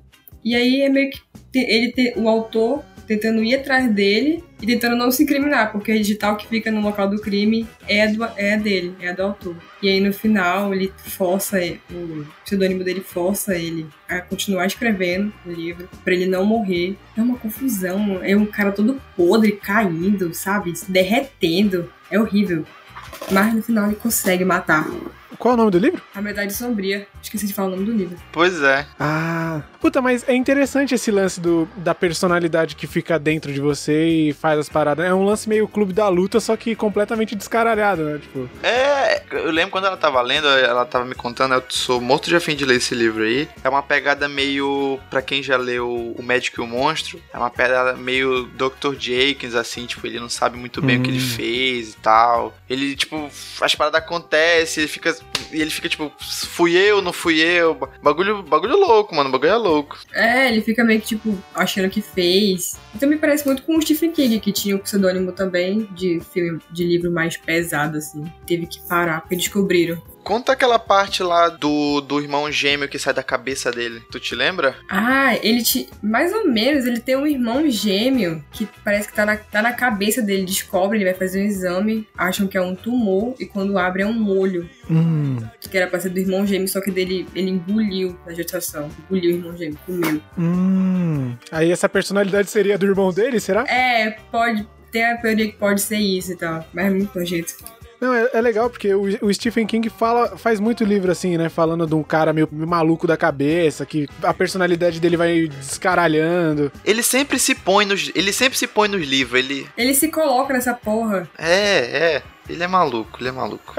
[0.44, 1.20] E aí é meio que
[1.54, 5.98] ele te- o autor tentando ir atrás dele e tentando não se incriminar, porque a
[5.98, 9.56] digital que fica no local do crime é, do, é dele, é do autor.
[9.82, 11.58] E aí no final ele força,
[11.92, 16.98] o pseudônimo dele força ele a continuar escrevendo o livro, pra ele não morrer.
[17.16, 20.76] É uma confusão, é um cara todo podre, caindo, sabe?
[20.76, 21.92] Se derretendo.
[22.10, 22.66] É horrível.
[23.32, 24.88] Mas no final ele consegue matar.
[25.38, 26.02] Qual é o nome do livro?
[26.16, 27.08] A Verdade Sombria.
[27.22, 28.18] Esqueci de falar o nome do livro.
[28.32, 28.86] Pois é.
[29.00, 29.62] Ah.
[29.80, 34.34] Puta, mas é interessante esse lance do, da personalidade que fica dentro de você e
[34.34, 35.06] faz as paradas.
[35.06, 38.20] É um lance meio clube da luta, só que completamente descaralhado, né?
[38.20, 38.50] Tipo.
[38.64, 42.36] É, eu lembro quando ela tava lendo, ela tava me contando, eu sou morto de
[42.36, 43.48] afim de ler esse livro aí.
[43.64, 47.50] É uma pegada meio, pra quem já leu O Médico e o Monstro, é uma
[47.50, 48.96] pegada meio Dr.
[48.98, 51.36] Jenkins, assim, tipo, ele não sabe muito bem o que ele Hum.
[51.36, 52.58] fez e tal.
[52.70, 53.30] Ele, tipo,
[53.62, 55.16] as paradas acontecem, ele fica,
[55.52, 57.78] e ele fica, tipo, fui eu, não fui eu.
[58.02, 59.98] Bagulho, bagulho louco, mano, bagulho é louco.
[60.14, 62.78] É, ele fica meio que, tipo, achando que fez.
[62.96, 66.60] Então me parece muito com o Stephen King, que tinha o pseudônimo também de filme,
[66.72, 68.26] de livro mais pesado, assim.
[68.46, 70.02] Teve que parar, porque descobriram.
[70.28, 74.02] Conta aquela parte lá do, do irmão gêmeo que sai da cabeça dele.
[74.12, 74.76] Tu te lembra?
[74.90, 75.88] Ah, ele te.
[76.04, 79.72] Mais ou menos, ele tem um irmão gêmeo que parece que tá na, tá na
[79.72, 80.44] cabeça dele.
[80.44, 84.06] Descobre, ele vai fazer um exame, acham que é um tumor, e quando abre é
[84.06, 84.70] um molho.
[84.92, 85.38] Hum.
[85.62, 88.92] Que era pra ser do irmão gêmeo, só que dele ele engoliu na gestação.
[89.06, 90.22] Engoliu o irmão gêmeo, comeu.
[90.38, 91.38] Hum.
[91.50, 93.64] Aí essa personalidade seria do irmão dele, será?
[93.64, 94.68] É, pode.
[94.92, 96.66] Tem a teoria que pode ser isso e tal.
[96.74, 97.77] Mas é muito nojento.
[98.00, 101.50] Não, é, é legal porque o, o Stephen King fala, faz muito livro assim, né?
[101.50, 106.72] Falando de um cara meio maluco da cabeça, que a personalidade dele vai descaralhando.
[106.86, 110.54] Ele sempre se põe nos, ele sempre se põe nos livros, ele Ele se coloca
[110.54, 111.28] nessa porra.
[111.38, 113.74] é, é, ele é maluco, ele é maluco.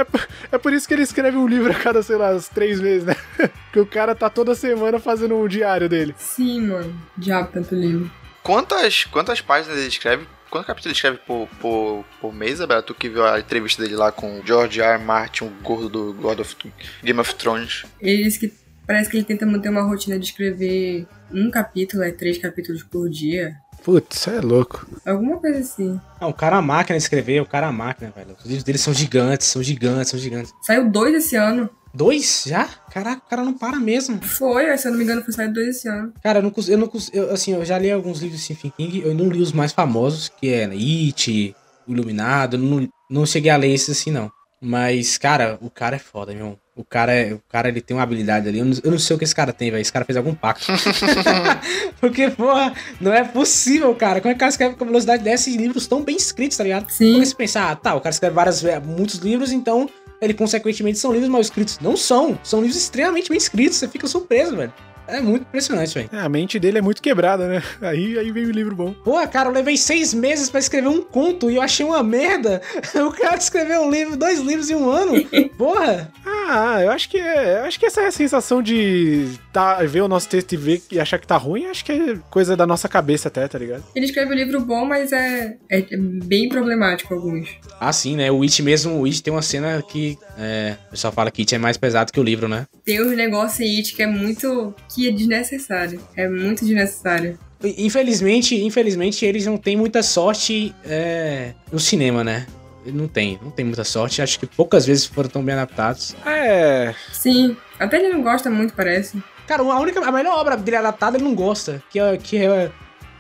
[0.50, 3.16] É por isso que ele escreve um livro a cada, sei lá, três meses, né?
[3.66, 6.14] Porque o cara tá toda semana fazendo um diário dele.
[6.18, 6.94] Sim, mano.
[7.16, 8.10] Diabo, tanto livro.
[8.42, 10.26] Quantas, quantas páginas ele escreve?
[10.50, 12.82] Quantos capítulos ele escreve por, por, por mês, Isabela?
[12.82, 14.94] Tu que viu a entrevista dele lá com o George R.
[14.94, 15.04] R.
[15.04, 16.56] Martin, o gordo do God of,
[17.02, 17.84] Game of Thrones.
[18.00, 18.52] Ele disse que
[18.86, 23.08] parece que ele tenta manter uma rotina de escrever um capítulo, é três capítulos por
[23.08, 23.56] dia.
[23.84, 24.86] Putz, é louco.
[25.06, 26.00] Alguma coisa assim.
[26.20, 28.36] Não, o cara é a máquina de escrever, o cara é a máquina, velho.
[28.38, 30.52] Os livros dele são gigantes, são gigantes, são gigantes.
[30.62, 31.70] Saiu dois esse ano.
[31.98, 32.44] Dois?
[32.46, 32.64] Já?
[32.92, 34.20] Caraca, o cara não para mesmo.
[34.22, 36.12] Foi, se eu não me engano, foi saído dois esse ano.
[36.22, 39.02] Cara, eu não eu não eu, assim, eu já li alguns livros de Stephen King,
[39.04, 41.56] eu não li os mais famosos, que é It,
[41.86, 44.30] O Iluminado, eu não, não cheguei a ler esses assim, não.
[44.60, 46.40] Mas, cara, o cara é foda, meu.
[46.40, 46.58] irmão.
[46.74, 48.58] O cara, é, o cara ele tem uma habilidade ali.
[48.60, 49.80] Eu não, eu não sei o que esse cara tem, velho.
[49.80, 50.66] Esse cara fez algum pacto.
[52.00, 54.20] Porque, porra, não é possível, cara.
[54.20, 56.64] Como é que o cara escreve com velocidade dessa e livros tão bem escritos, tá
[56.64, 56.88] ligado?
[56.90, 57.12] Sim.
[57.12, 59.88] Porque se pensar, ah, tá, o cara escreve várias, ve- muitos livros, então
[60.20, 61.78] ele consequentemente são livros mal escritos.
[61.80, 62.38] Não são.
[62.42, 63.78] São livros extremamente bem escritos.
[63.78, 64.72] Você fica surpreso, velho.
[65.08, 66.10] É muito impressionante, velho.
[66.12, 67.62] É, a mente dele é muito quebrada, né?
[67.80, 68.92] Aí, aí veio o livro bom.
[68.92, 72.60] Pô, cara, eu levei seis meses pra escrever um conto e eu achei uma merda.
[73.08, 75.12] O cara escreveu um livro, dois livros em um ano.
[75.56, 76.10] Porra!
[76.50, 80.02] Ah, eu acho que é, eu acho que essa é a sensação de tá, ver
[80.02, 82.66] o nosso texto e ver e achar que tá ruim, acho que é coisa da
[82.66, 83.84] nossa cabeça até, tá ligado?
[83.94, 87.48] Ele escreve um livro bom, mas é, é bem problemático alguns.
[87.80, 88.30] Ah, sim, né?
[88.30, 91.52] O It mesmo, o It tem uma cena que é, o pessoal fala que It
[91.52, 92.66] é mais pesado que o livro, né?
[92.84, 94.72] Tem uns negócios em It que é muito.
[94.94, 96.00] que é desnecessário.
[96.16, 97.36] É muito desnecessário.
[97.76, 102.46] Infelizmente, infelizmente, eles não têm muita sorte é, no cinema, né?
[102.86, 104.22] Não tem, não tem muita sorte.
[104.22, 106.14] Acho que poucas vezes foram tão bem adaptados.
[106.24, 106.94] É.
[107.12, 107.56] Sim.
[107.76, 109.20] Até ele não gosta muito, parece.
[109.46, 112.70] Cara, a única, a melhor obra dele adaptada ele não gosta, que é, que é,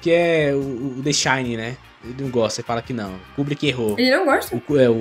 [0.00, 1.76] que é o, o The Shine, né?
[2.08, 3.14] Ele não gosta, ele fala que não.
[3.14, 3.98] O Kubrick errou.
[3.98, 4.56] Ele não gosta?
[4.56, 4.94] O, é, o,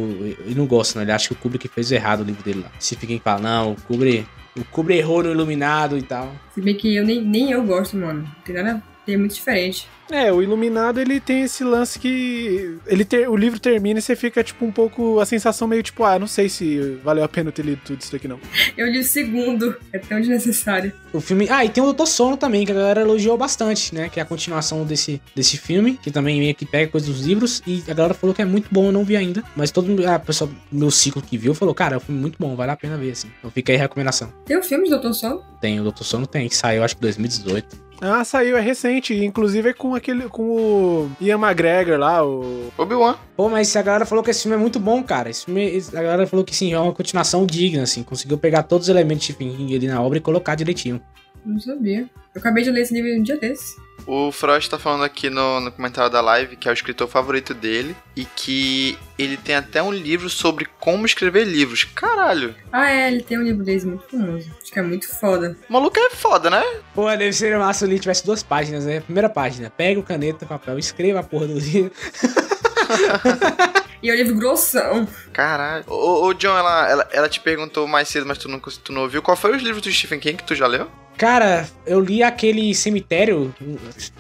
[0.45, 1.03] ele não gosta, não.
[1.03, 2.71] Ele acha que o Kubrick fez errado o livro dele lá.
[2.79, 6.33] Se fica fala, não, o Kubrick, o Kubrick errou no Iluminado e tal.
[6.53, 8.21] Se bem que eu nem, nem eu gosto, mano.
[8.21, 8.83] Não tem nada.
[9.07, 9.87] É muito diferente.
[10.09, 14.15] É, o Iluminado ele tem esse lance que ele ter, o livro termina e você
[14.15, 17.51] fica tipo um pouco a sensação meio tipo, ah, não sei se valeu a pena
[17.51, 18.39] ter lido tudo isso aqui não.
[18.77, 20.93] Eu li o segundo, é tão desnecessário.
[21.11, 24.07] O filme, ah, e tem o Doutor Sono também, que a galera elogiou bastante, né,
[24.09, 27.61] que é a continuação desse, desse filme, que também meio que pega coisas dos livros
[27.67, 30.07] e a galera falou que é muito bom, eu não vi ainda, mas todo mundo,
[30.07, 32.77] a pessoa meu ciclo que viu falou, cara, é um filme muito bom, vale a
[32.77, 33.29] pena ver assim.
[33.39, 34.31] Então fica aí a recomendação.
[34.45, 35.43] Tem o filme do Doutor Sono?
[35.59, 37.86] Tem, o Doutor Sono tem, que saiu acho que em 2018.
[38.01, 39.13] Ah, saiu, é recente.
[39.13, 40.29] Inclusive é com aquele.
[40.29, 42.71] com o Ian McGregor lá, o.
[42.77, 43.17] Obi-Wan.
[43.35, 45.29] Pô, mas a galera falou que esse filme é muito bom, cara.
[45.29, 48.03] Esse filme, a galera falou que sim, é uma continuação digna, assim.
[48.03, 51.01] Conseguiu pegar todos os elementos de King ali na obra e colocar direitinho.
[51.45, 52.01] Não sabia.
[52.35, 53.75] Eu acabei de ler esse livro um dia desse.
[54.07, 57.53] O Frost tá falando aqui no, no comentário da live que é o escritor favorito
[57.53, 61.83] dele e que ele tem até um livro sobre como escrever livros.
[61.83, 62.55] Caralho.
[62.71, 64.49] Ah, é, ele tem um livro deles muito famoso.
[64.61, 65.57] Acho que é muito foda.
[65.69, 66.63] O maluco é foda, né?
[66.95, 69.01] Pô, deve ser massa se livro tivesse duas páginas, né?
[69.01, 71.91] Primeira página, pega o caneta, papel, escreva a porra do livro.
[74.01, 75.07] E é um livro grossão.
[75.33, 75.83] Caralho.
[75.87, 79.03] Ô, ô John, ela, ela, ela te perguntou mais cedo, mas tu não, tu não
[79.03, 79.21] ouviu.
[79.21, 80.89] Qual foi os livros do Stephen King que tu já leu?
[81.17, 83.53] Cara, eu li aquele cemitério,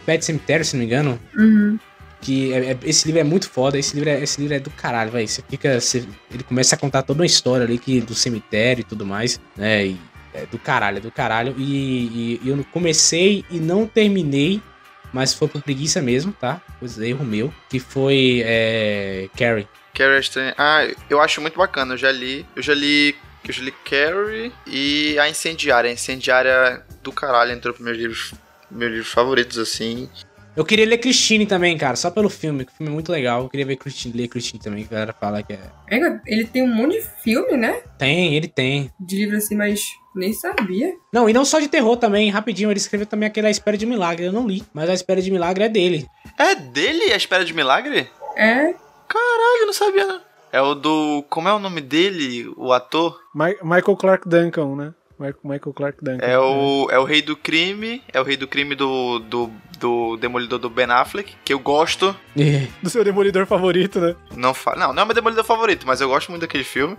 [0.05, 1.19] Pet Cemitério, se não me engano.
[1.37, 1.77] Uhum.
[2.19, 4.71] Que é, é, esse livro é muito foda, esse livro é, esse livro é do
[4.71, 5.27] caralho, velho.
[5.27, 5.79] Você fica.
[5.79, 9.39] Você, ele começa a contar toda uma história ali que, do cemitério e tudo mais,
[9.55, 9.85] né?
[9.85, 9.99] E
[10.33, 11.55] é do caralho, é do caralho.
[11.57, 14.61] E, e, e eu comecei e não terminei,
[15.13, 16.61] mas foi por preguiça mesmo, tá?
[16.79, 17.53] Pois erro meu.
[17.69, 19.67] Que foi é, Carrie.
[19.93, 20.53] Carrie Estranha.
[20.57, 21.93] Ah, eu acho muito bacana.
[21.93, 22.45] Eu já li.
[22.55, 23.15] Eu já li.
[23.47, 25.89] Eu já li Carrie e a Incendiária.
[25.89, 28.33] A Incendiária do caralho entrou pros meus livros,
[28.69, 30.09] meus livros favoritos, assim.
[30.57, 33.43] Eu queria ler Christine também, cara, só pelo filme, que o filme é muito legal.
[33.43, 35.59] Eu queria ver Christine, ler Christine também, que a galera fala que é.
[35.87, 37.79] É, Ele tem um monte de filme, né?
[37.99, 38.91] Tem, ele tem.
[38.99, 39.83] De livro assim, mas
[40.15, 40.95] nem sabia.
[41.13, 43.85] Não, e não só de terror também, rapidinho, ele escreveu também aquele A Espera de
[43.85, 44.25] Milagre.
[44.25, 46.07] Eu não li, mas A Espera de Milagre é dele.
[46.39, 48.09] É dele A Espera de Milagre?
[48.35, 48.73] É.
[49.07, 50.21] Caralho, eu não sabia, não.
[50.51, 51.23] É o do.
[51.29, 53.19] Como é o nome dele, o ator?
[53.31, 54.93] Ma Michael Clark Duncan, né?
[55.19, 56.25] Michael Clark Duncan.
[56.25, 60.17] É o, é o rei do crime, é o rei do crime do, do, do
[60.17, 62.15] Demolidor do Ben Affleck, que eu gosto.
[62.81, 64.15] do seu Demolidor favorito, né?
[64.35, 66.97] Não, fa não, não é meu Demolidor favorito, mas eu gosto muito daquele filme.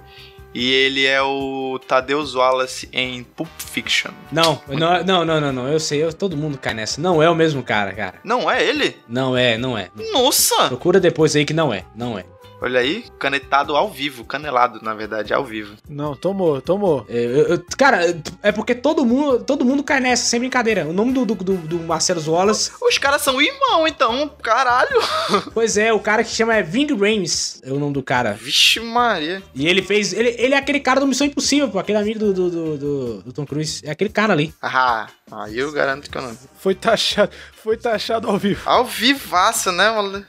[0.55, 4.11] E ele é o Tadeus Wallace em Pulp Fiction.
[4.33, 7.01] Não, não, não, não, não, não, eu sei, eu, todo mundo cai nessa.
[7.01, 8.15] Não é o mesmo cara, cara.
[8.25, 8.97] Não é ele?
[9.07, 9.91] Não é, não é.
[10.11, 10.69] Nossa!
[10.69, 12.25] Procura depois aí que não é, não é.
[12.61, 15.77] Olha aí, canetado ao vivo, canelado, na verdade, ao vivo.
[15.88, 17.07] Não, tomou, tomou.
[17.09, 20.87] É, eu, eu, cara, é porque todo mundo, todo mundo cai nessa, sem brincadeira.
[20.87, 22.73] O nome do, do, do, do Marcelo Wallace.
[22.83, 24.99] Os caras são irmão, então, caralho.
[25.55, 28.33] Pois é, o cara que chama é Ving Rames, é o nome do cara.
[28.33, 29.42] Vixe, Maria.
[29.55, 30.12] E ele fez.
[30.12, 33.23] Ele, ele é aquele cara do Missão Impossível, pô, aquele amigo do, do, do, do,
[33.23, 33.83] do Tom Cruise.
[33.85, 34.53] É aquele cara ali.
[34.62, 36.49] Ah, aí eu garanto que eu não vi.
[36.59, 37.31] Foi taxado,
[37.62, 38.62] foi taxado ao vivo.
[38.64, 40.25] Ao vivaço, né, mano?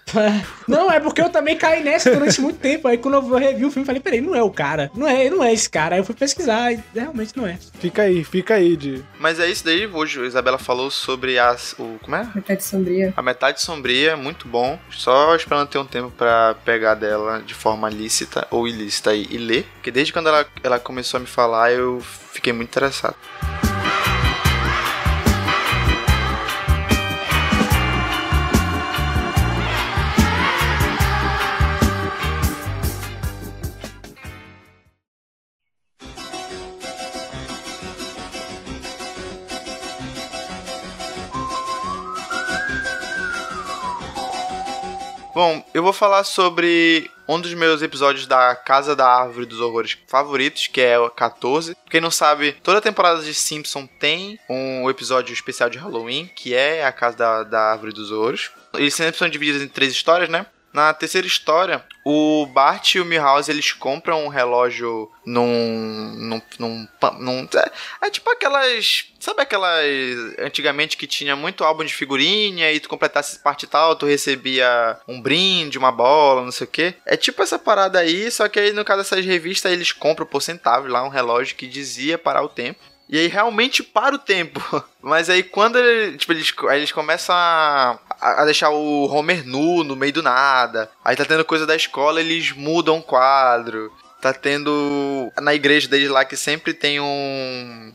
[0.68, 2.88] não, é porque eu também caí nessa durante muito tempo.
[2.88, 4.92] Aí quando eu revi o filme, falei, peraí, não é o cara.
[4.96, 5.96] Não é, não é esse cara.
[5.96, 7.58] Aí eu fui pesquisar e realmente não é.
[7.80, 9.04] Fica aí, fica aí, de.
[9.20, 11.74] Mas é isso daí, hoje a Isabela falou sobre as.
[11.80, 12.28] O, como é?
[12.36, 13.14] Metade sombria.
[13.16, 14.80] A metade sombria, muito bom.
[14.92, 19.38] Só esperando ter um tempo pra pegar dela de forma lícita ou ilícita e, e
[19.38, 19.66] ler.
[19.76, 23.16] Porque desde quando ela, ela começou a me falar, eu fiquei muito interessado.
[45.80, 50.68] Eu vou falar sobre um dos meus episódios da Casa da Árvore dos Horrores favoritos,
[50.68, 51.74] que é o 14.
[51.90, 56.86] Quem não sabe, toda temporada de Simpson tem um episódio especial de Halloween, que é
[56.86, 58.52] a Casa da, da Árvore dos Horrores.
[58.74, 60.46] Eles sempre são divididos em três histórias, né?
[60.72, 66.16] Na terceira história, o Bart e o Milhouse eles compram um relógio num.
[66.16, 66.42] num.
[66.60, 66.88] num,
[67.20, 69.06] num é, é, tipo aquelas.
[69.20, 69.86] Sabe aquelas.
[70.38, 75.20] Antigamente que tinha muito álbum de figurinha e tu completasse parte tal, tu recebia um
[75.20, 76.94] brinde, uma bola, não sei o que.
[77.06, 80.42] É tipo essa parada aí, só que aí no caso dessas revistas eles compram por
[80.42, 82.80] centavo lá um relógio que dizia parar o tempo.
[83.10, 84.62] E aí realmente para o tempo.
[85.02, 85.80] Mas aí quando
[86.18, 90.90] tipo, eles, eles começam a, a deixar o Homer nu no meio do nada.
[91.04, 93.92] Aí tá tendo coisa da escola, eles mudam o quadro.
[94.22, 97.94] Tá tendo na igreja deles lá que sempre tem um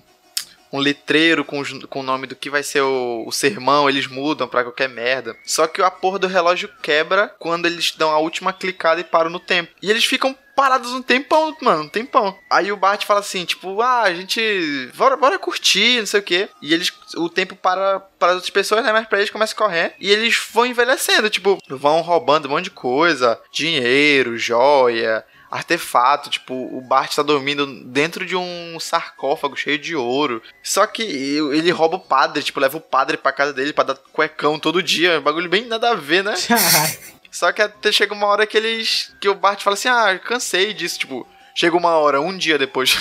[0.74, 4.48] um letreiro com, com o nome do que vai ser o, o sermão, eles mudam
[4.48, 5.36] pra qualquer merda.
[5.44, 9.30] Só que a porra do relógio quebra quando eles dão a última clicada e param
[9.30, 9.70] no tempo.
[9.80, 12.36] E eles ficam parados um tempão, mano, um tempão.
[12.50, 14.90] Aí o Bart fala assim, tipo, ah, a gente.
[14.96, 16.48] Bora, bora curtir, não sei o quê.
[16.62, 16.92] E eles.
[17.16, 18.92] O tempo para para as outras pessoas, né?
[18.92, 19.94] Mas pra eles começa a correr.
[20.00, 23.40] E eles vão envelhecendo, tipo, vão roubando um monte de coisa.
[23.52, 30.42] Dinheiro, joia artefato, tipo, o Bart tá dormindo dentro de um sarcófago cheio de ouro.
[30.60, 33.94] Só que ele rouba o padre, tipo, leva o padre pra casa dele pra dar
[33.94, 35.20] cuecão todo dia.
[35.20, 36.34] Um bagulho bem nada a ver, né?
[37.34, 39.12] Só que até chega uma hora que eles.
[39.20, 41.00] que o Bart fala assim: ah, cansei disso.
[41.00, 42.96] Tipo, chega uma hora, um dia depois.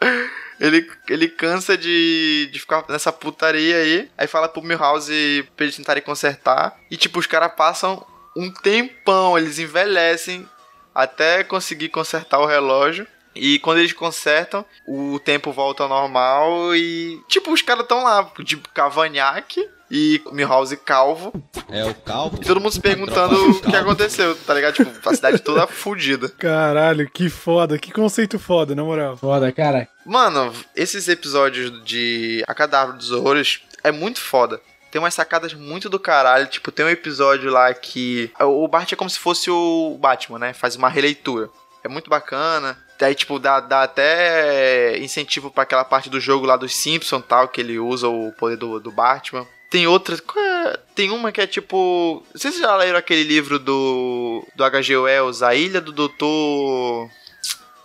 [0.60, 4.10] ele, ele cansa de, de ficar nessa putaria aí.
[4.18, 6.78] Aí fala pro Milhouse pra eles tentarem consertar.
[6.90, 10.46] E, tipo, os caras passam um tempão, eles envelhecem
[10.94, 13.06] até conseguir consertar o relógio.
[13.34, 17.18] E quando eles consertam, o tempo volta ao normal e.
[17.28, 21.32] Tipo, os caras estão lá, tipo, cavanhaque e Milhouse calvo.
[21.68, 22.38] É o calvo?
[22.40, 24.74] E todo mundo se perguntando o que aconteceu, tá ligado?
[24.74, 26.28] Tipo, a cidade toda fudida.
[26.38, 29.16] Caralho, que foda, que conceito foda, na moral.
[29.16, 29.88] Foda, cara.
[30.06, 35.88] Mano, esses episódios de A Cadáver dos Horrores é muito foda tem umas sacadas muito
[35.88, 36.48] do caralho.
[36.48, 38.30] Tipo, tem um episódio lá que.
[38.40, 40.52] O Bart é como se fosse o Batman, né?
[40.52, 41.48] Faz uma releitura.
[41.84, 42.76] É muito bacana.
[43.00, 47.48] Aí, tipo, dá, dá até incentivo para aquela parte do jogo lá dos Simpsons tal,
[47.48, 49.46] que ele usa o poder do, do Batman.
[49.70, 50.16] Tem outra.
[50.16, 50.78] É?
[50.94, 52.22] Tem uma que é tipo.
[52.34, 54.44] Vocês já leram aquele livro do.
[54.54, 54.96] do H.G.
[54.96, 57.08] Wells, A Ilha do Doutor.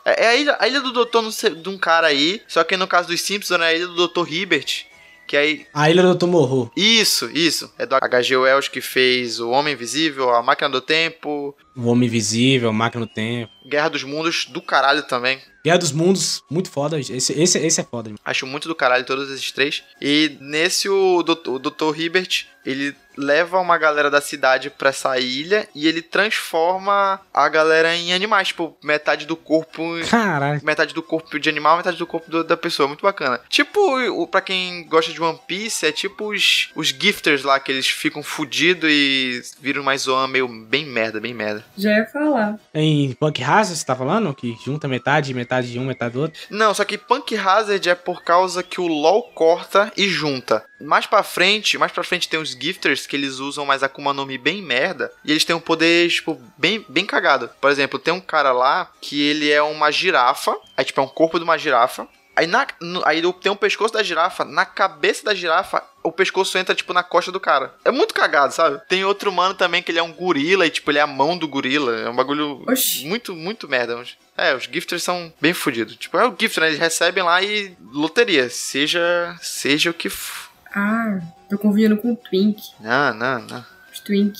[0.03, 2.41] É, é a ilha, a ilha do Doutor de um cara aí.
[2.47, 4.85] Só que no caso dos Simpsons é a ilha do Doutor Hibbert.
[5.27, 5.65] Que aí.
[5.73, 6.71] A Ilha do Tomorrow.
[6.75, 7.73] Isso, isso.
[7.79, 8.37] É do H.G.
[8.37, 11.55] Wells que fez O Homem Invisível, A Máquina do Tempo.
[11.75, 13.51] O Homem Invisível, A Máquina do Tempo.
[13.67, 15.39] Guerra dos Mundos, do caralho também.
[15.65, 16.99] Guerra dos Mundos, muito foda.
[16.99, 18.13] Esse, esse, esse é foda.
[18.23, 19.83] Acho muito do caralho todos esses três.
[19.99, 21.99] E nesse, o, o Dr.
[21.99, 27.95] Hibbert, ele leva uma galera da cidade pra essa ilha e ele transforma a galera
[27.95, 29.83] em animais, tipo, metade do corpo.
[30.09, 30.61] Caralho.
[30.63, 32.87] Metade do corpo de animal, metade do corpo do, da pessoa.
[32.87, 33.39] Muito bacana.
[33.49, 37.71] Tipo, o, pra quem gosta de One Piece, é tipo os, os gifters lá, que
[37.71, 41.63] eles ficam fudidos e viram mais zoan meio bem merda, bem merda.
[41.77, 42.59] Já ia falar.
[42.73, 44.33] Em Punk Hazard, você tá falando?
[44.33, 46.41] Que junta metade, metade de um, metade do outro?
[46.49, 50.65] Não, só que Punk Hazard é por causa que o LoL corta e junta.
[50.79, 54.25] Mais pra frente, mais pra frente tem os gifters que eles usam mais Akuma no
[54.25, 55.11] Mi bem merda.
[55.23, 57.49] E eles têm um poder, tipo, bem, bem cagado.
[57.61, 60.55] Por exemplo, tem um cara lá que ele é uma girafa.
[60.75, 62.07] Aí, tipo, é um corpo de uma girafa.
[62.35, 66.57] Aí, na, no, aí tem um pescoço da girafa, na cabeça da girafa, o pescoço
[66.57, 67.73] entra, tipo, na costa do cara.
[67.85, 68.81] É muito cagado, sabe?
[68.89, 71.37] Tem outro humano também que ele é um gorila e, tipo, ele é a mão
[71.37, 71.95] do gorila.
[71.95, 73.05] É um bagulho Oxi.
[73.07, 74.03] muito, muito merda.
[74.37, 75.95] É, os gifters são bem fodidos.
[75.95, 76.67] Tipo, é o gift, né?
[76.67, 78.49] Eles recebem lá e loteria.
[78.49, 80.51] Seja, seja o que for.
[80.73, 82.61] Ah, tô confundindo com o Twink.
[82.81, 83.65] Não, não, não.
[83.93, 84.37] Os Twink.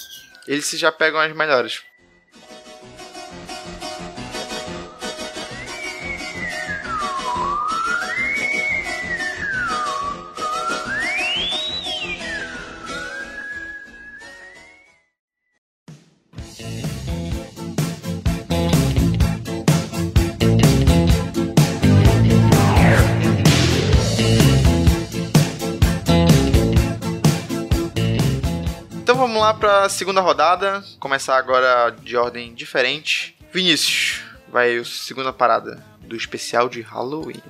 [0.48, 1.82] Eles já pegam as melhores.
[29.26, 30.84] Vamos lá para a segunda rodada.
[31.00, 33.36] Começar agora de ordem diferente.
[33.52, 37.42] Vinícius, vai a segunda parada do especial de Halloween.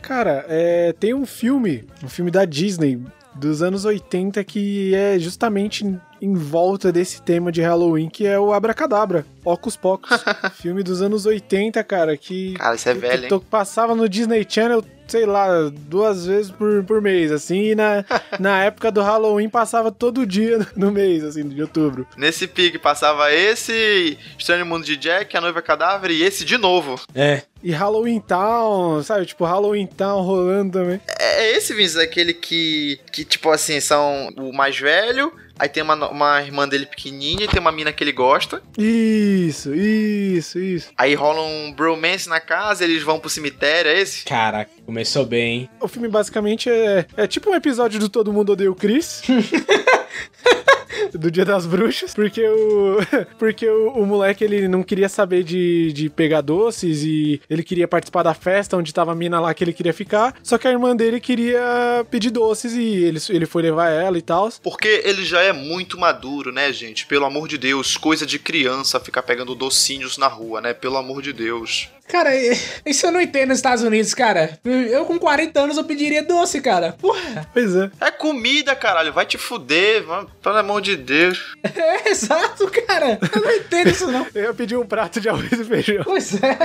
[0.00, 3.02] Cara, é, tem um filme, um filme da Disney
[3.34, 5.84] dos anos 80 que é justamente
[6.24, 10.24] em volta desse tema de Halloween, que é o Abracadabra, Ocus Pocus.
[10.60, 12.54] filme dos anos 80, cara, que...
[12.54, 13.28] Cara, isso é velho, hein?
[13.28, 18.04] to- passava no Disney Channel, sei lá, duas vezes por, por mês, assim, e na,
[18.40, 22.06] na época do Halloween passava todo dia no mês, assim, de outubro.
[22.16, 26.98] Nesse pique passava esse Estranho Mundo de Jack, A Noiva Cadáver e esse de novo.
[27.14, 27.42] É.
[27.62, 29.24] E Halloween Town, sabe?
[29.26, 31.00] Tipo, Halloween Town rolando também.
[31.20, 35.82] É é esse, Vinícius, aquele que, que, tipo assim, são o mais velho, aí tem
[35.82, 38.62] uma, uma irmã dele pequenininha e tem uma mina que ele gosta.
[38.76, 40.90] Isso, isso, isso.
[40.96, 44.24] Aí rola um bromance na casa, eles vão pro cemitério, é esse?
[44.24, 45.70] Caraca, começou bem, hein?
[45.80, 49.22] O filme basicamente é, é tipo um episódio do Todo Mundo Odeia o Chris.
[51.14, 52.98] do Dia das Bruxas, porque o
[53.38, 57.88] porque o, o moleque ele não queria saber de, de pegar doces e ele queria
[57.88, 60.70] participar da festa onde tava a mina lá que ele queria ficar, só que a
[60.70, 64.44] irmã dele queria pedir doces e ele, ele foi levar ela e tal.
[64.62, 67.06] Porque ele já é muito maduro, né, gente?
[67.06, 70.74] Pelo amor de Deus, coisa de criança ficar pegando docinhos na rua, né?
[70.74, 71.88] Pelo amor de Deus.
[72.08, 72.30] Cara,
[72.86, 74.58] isso eu não entendo nos Estados Unidos, cara.
[74.64, 76.92] Eu com 40 anos eu pediria doce, cara.
[77.00, 77.48] Porra.
[77.52, 77.90] Pois é.
[78.00, 81.54] É comida, caralho, vai te fuder, vai- pelo amor de Deus.
[81.74, 83.18] É, exato, cara.
[83.34, 84.26] Eu não entendo isso, não.
[84.34, 86.04] Eu ia pedir um prato de arroz e feijão.
[86.04, 86.56] Pois é.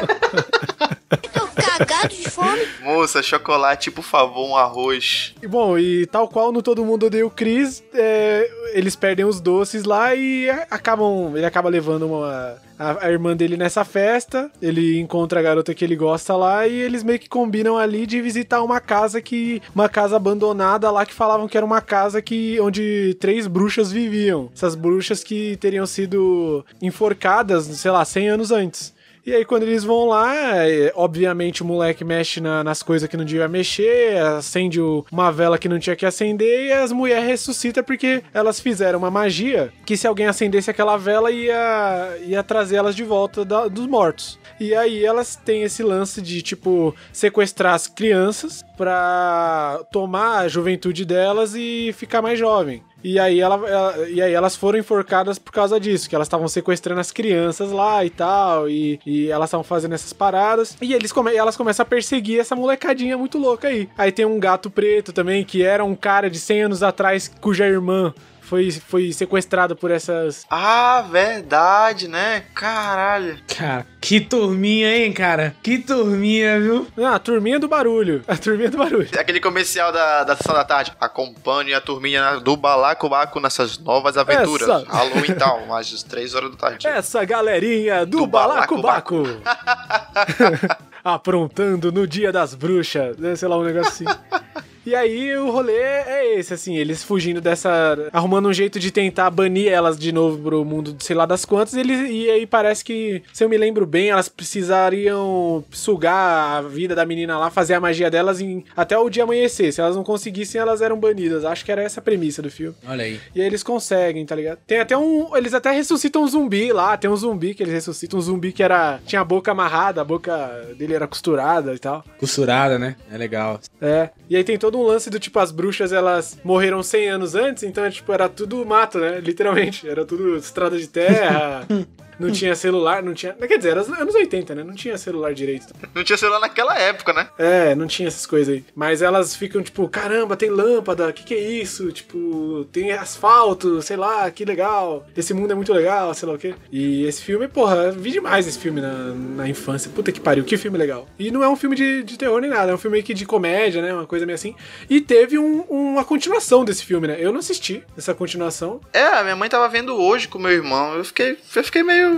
[1.33, 2.59] Tô cagado de fome.
[2.81, 5.33] Moça, chocolate, por favor, um arroz.
[5.41, 9.39] E bom, e tal qual no Todo Mundo Odeia o Chris, é, eles perdem os
[9.41, 11.35] doces lá e acabam.
[11.35, 14.49] Ele acaba levando uma, a, a irmã dele nessa festa.
[14.61, 18.21] Ele encontra a garota que ele gosta lá e eles meio que combinam ali de
[18.21, 19.61] visitar uma casa que.
[19.75, 24.49] Uma casa abandonada lá que falavam que era uma casa que onde três bruxas viviam.
[24.55, 28.93] Essas bruxas que teriam sido enforcadas, sei lá, 100 anos antes.
[29.29, 33.15] E aí, quando eles vão lá, é, obviamente o moleque mexe na- nas coisas que
[33.15, 34.79] não devia mexer, acende
[35.11, 39.11] uma vela que não tinha que acender, e as mulheres ressuscitam porque elas fizeram uma
[39.11, 43.85] magia que se alguém acendesse aquela vela ia, ia trazer elas de volta da- dos
[43.85, 44.39] mortos.
[44.59, 51.05] E aí elas têm esse lance de, tipo, sequestrar as crianças pra tomar a juventude
[51.05, 52.81] delas e ficar mais jovem.
[53.03, 56.47] E aí, ela, ela- e aí elas foram enforcadas por causa disso, que elas estavam
[56.47, 60.75] sequestrando as crianças lá e tal, e, e elas estavam fazendo essas paradas.
[60.81, 63.87] E eles come, elas começam a perseguir essa molecadinha muito louca aí.
[63.97, 67.65] Aí tem um gato preto também, que era um cara de 100 anos atrás, cuja
[67.65, 68.13] irmã
[68.49, 70.43] foi, foi sequestrada por essas...
[70.49, 72.43] Ah, verdade, né?
[72.55, 73.37] Caralho.
[73.55, 75.55] Cara, que turminha, hein, cara?
[75.61, 76.87] Que turminha, viu?
[76.97, 78.23] Ah, a turminha do barulho.
[78.27, 79.07] A turminha do barulho.
[79.19, 80.91] Aquele comercial da, da sessão da tarde.
[80.99, 84.67] Acompanhe a turminha do Balacobaco nessas novas aventuras.
[84.67, 86.87] Essa- Halloween tal, às 3 horas da tarde.
[86.87, 89.23] Essa galerinha do, Do Balacobaco.
[91.03, 93.35] Aprontando no dia das bruxas, né?
[93.35, 94.19] Sei lá, um negócio assim.
[94.89, 98.09] E aí o rolê é esse, assim, eles fugindo dessa.
[98.11, 101.45] arrumando um jeito de tentar banir elas de novo pro mundo de sei lá das
[101.45, 101.75] quantas.
[101.75, 106.61] E, eles, e aí parece que, se eu me lembro bem, elas precisariam sugar a
[106.63, 109.71] vida da menina lá, fazer a magia delas em, até o dia amanhecer.
[109.71, 111.45] Se elas não conseguissem, elas eram banidas.
[111.45, 112.75] Acho que era essa a premissa do filme.
[112.87, 113.19] Olha aí.
[113.35, 114.57] E aí eles conseguem, tá ligado?
[114.65, 115.37] Tem até um.
[115.37, 116.97] Eles até ressuscitam um zumbi lá.
[116.97, 118.17] Tem um zumbi que eles ressuscitam.
[118.17, 118.99] Um zumbi que era.
[119.05, 122.03] Tinha a boca amarrada, a boca dele era costurada e tal.
[122.17, 122.95] Costurada, né?
[123.11, 123.59] É legal.
[123.79, 124.09] É.
[124.27, 127.63] E aí tem todo um lance do tipo, as bruxas elas morreram 100 anos antes,
[127.63, 129.19] então tipo, era tudo mato, né?
[129.19, 129.87] Literalmente.
[129.87, 131.65] Era tudo estrada de terra.
[132.19, 133.33] não tinha celular, não tinha.
[133.33, 134.63] Quer dizer, era os anos 80, né?
[134.63, 135.67] Não tinha celular direito.
[135.93, 137.29] Não tinha celular naquela época, né?
[137.37, 138.63] É, não tinha essas coisas aí.
[138.75, 141.91] Mas elas ficam tipo, caramba, tem lâmpada, que que é isso?
[141.91, 145.05] Tipo, tem asfalto, sei lá, que legal.
[145.15, 146.53] Esse mundo é muito legal, sei lá o quê.
[146.71, 149.91] E esse filme, porra, vi demais esse filme na, na infância.
[149.93, 151.07] Puta que pariu, que filme legal.
[151.17, 153.25] E não é um filme de, de terror nem nada, é um filme que de
[153.25, 153.93] comédia, né?
[153.93, 154.55] Uma coisa meio assim.
[154.89, 157.17] E teve um- uma continuação desse filme, né?
[157.19, 158.79] Eu não assisti essa continuação.
[158.93, 160.93] É, a minha mãe tava vendo hoje com meu irmão.
[160.95, 162.08] Eu fiquei, eu fiquei meio.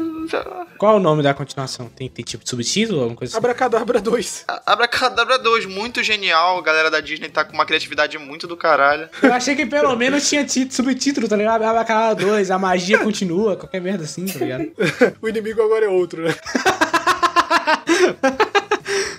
[0.78, 1.89] Qual é o nome da continuação?
[1.89, 3.38] Tem, tem tipo de subtítulo, alguma coisa assim?
[3.38, 4.46] Abracadabra 2.
[4.66, 6.58] Abracadabra 2, muito genial.
[6.58, 9.10] A galera da Disney tá com uma criatividade muito do caralho.
[9.22, 11.64] Eu achei que pelo menos tinha ti- subtítulo, tá ligado?
[11.64, 14.72] Abacalhau 2, a magia continua, qualquer merda assim, tá ligado?
[15.22, 16.34] o inimigo agora é outro, né?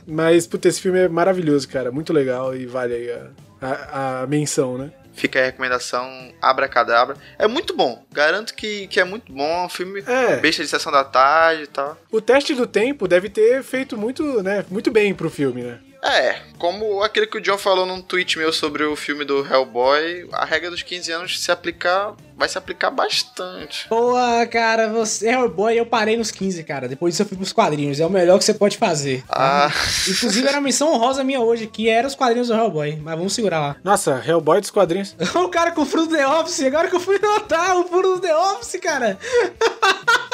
[0.06, 1.90] Mas, puta, esse filme é maravilhoso, cara.
[1.92, 3.26] Muito legal e vale aí a,
[3.60, 4.90] a, a menção, né?
[5.14, 7.16] Fica a recomendação Abracadabra.
[7.38, 8.04] É muito bom.
[8.12, 9.62] Garanto que, que é muito bom.
[9.62, 10.36] É um filme É.
[10.36, 11.96] besta de sessão da tarde e tal.
[12.10, 15.78] O teste do tempo deve ter feito muito, né, muito bem pro filme, né?
[16.02, 20.28] É, como aquele que o John falou num tweet meu sobre o filme do Hellboy,
[20.32, 23.86] a regra dos 15 anos se aplicar, vai se aplicar bastante.
[23.88, 24.14] Pô,
[24.50, 26.88] cara, você é boy, eu parei nos 15, cara.
[26.88, 28.00] Depois disso eu fui pros quadrinhos.
[28.00, 29.22] É o melhor que você pode fazer.
[29.28, 29.70] Ah,
[30.08, 32.96] Inclusive, era uma missão honrosa minha hoje, que era os quadrinhos do Hellboy.
[32.96, 33.76] Mas vamos segurar lá.
[33.84, 35.14] Nossa, Hellboy dos quadrinhos.
[35.36, 38.14] o cara com o fundo do The Office, agora que eu fui notar o fundo
[38.14, 39.18] do The Office, cara.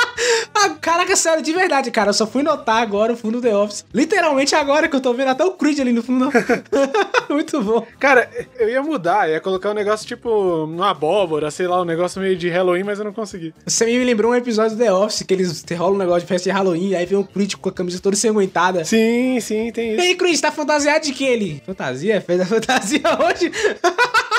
[0.54, 2.10] Ah, Caraca, sério, de verdade, cara.
[2.10, 3.84] Eu só fui notar agora o fundo do The Office.
[3.92, 6.30] Literalmente agora que eu tô vendo até o Creed ali no fundo.
[7.28, 7.86] Muito bom.
[7.98, 12.20] Cara, eu ia mudar, ia colocar um negócio tipo numa abóbora, sei lá, um negócio
[12.20, 13.54] meio de Halloween, mas eu não consegui.
[13.66, 16.48] Você me lembrou um episódio do The Office que eles rolam um negócio de festa
[16.50, 18.84] de Halloween, aí vem um Creed com a camisa toda ensanguentada.
[18.84, 20.02] Sim, sim, tem E isso.
[20.02, 21.62] aí, Creed, tá fantasiado de que ele?
[21.66, 22.20] Fantasia?
[22.20, 23.52] Fez a fantasia hoje?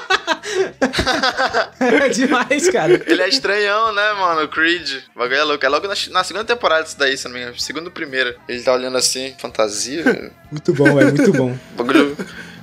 [1.80, 3.02] é demais, cara.
[3.06, 4.44] ele é estranhão, né, mano?
[4.44, 5.04] O Creed.
[5.16, 5.66] O bagulho é louco.
[5.66, 7.60] É logo na, na segunda temporada isso daí, se não me engano.
[7.60, 8.36] Segundo primeiro.
[8.48, 10.04] Ele tá olhando assim, fantasia.
[10.04, 10.32] velho.
[10.52, 11.56] Muito bom, velho, muito bom.
[11.76, 12.18] bagulho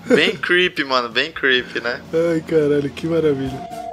[0.06, 1.08] bem creepy, mano.
[1.08, 2.00] Bem creepy, né?
[2.12, 3.85] Ai, caralho, que maravilha.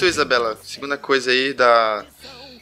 [0.00, 0.58] Tu, Isabela?
[0.64, 2.06] Segunda coisa aí da...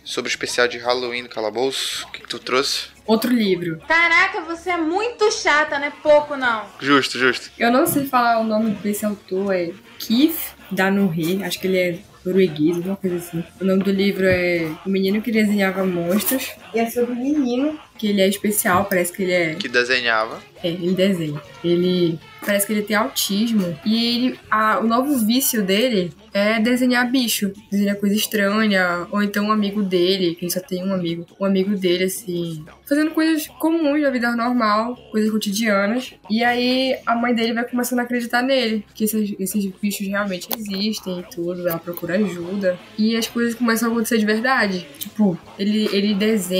[0.05, 2.07] Sobre o especial de Halloween do Calabouço.
[2.07, 2.89] O que, que tu trouxe?
[3.07, 3.80] Outro livro.
[3.86, 6.64] Caraca, você é muito chata, não é pouco não.
[6.80, 7.51] Justo, justo.
[7.59, 10.39] Eu não sei falar o nome desse autor, é Keith
[10.70, 13.45] Danuhi, acho que ele é norueguês, alguma coisa assim.
[13.61, 16.51] O nome do livro é O Menino que Desenhava Monstros.
[16.75, 20.41] E é sobre um menino, que ele é especial, parece que ele é Que desenhava.
[20.62, 21.41] É, ele desenha.
[21.62, 23.79] Ele parece que ele tem autismo.
[23.85, 27.53] E ele, a- o novo vício dele é desenhar bicho.
[27.71, 29.07] Desenhar coisa estranha.
[29.12, 31.27] Ou então um amigo dele, que ele só tem um amigo.
[31.41, 32.64] Um amigo dele, assim.
[32.89, 36.12] Fazendo coisas comuns da vida normal, coisas cotidianas.
[36.29, 38.85] E aí a mãe dele vai começando a acreditar nele.
[38.95, 41.69] Que esses, esses bichos realmente existem e tudo.
[41.69, 42.77] Ela procura ajuda.
[42.99, 44.87] E as coisas começam a acontecer de verdade.
[44.99, 46.58] Tipo, ele, ele desenha,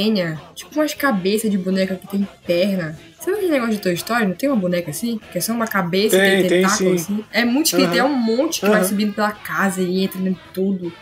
[0.55, 2.99] tipo, umas cabeças de boneca que tem perna.
[3.21, 4.27] Sabe aquele negócio de Toy Story?
[4.27, 5.21] Não tem uma boneca assim?
[5.33, 6.95] Que é só uma cabeça e Tem, tem tem tentáculo sim.
[6.95, 7.25] assim?
[7.33, 7.89] É muito esquisito.
[7.91, 7.99] Aham.
[7.99, 8.89] É um monte que vai Aham.
[8.89, 10.93] subindo pela casa e entra em tudo.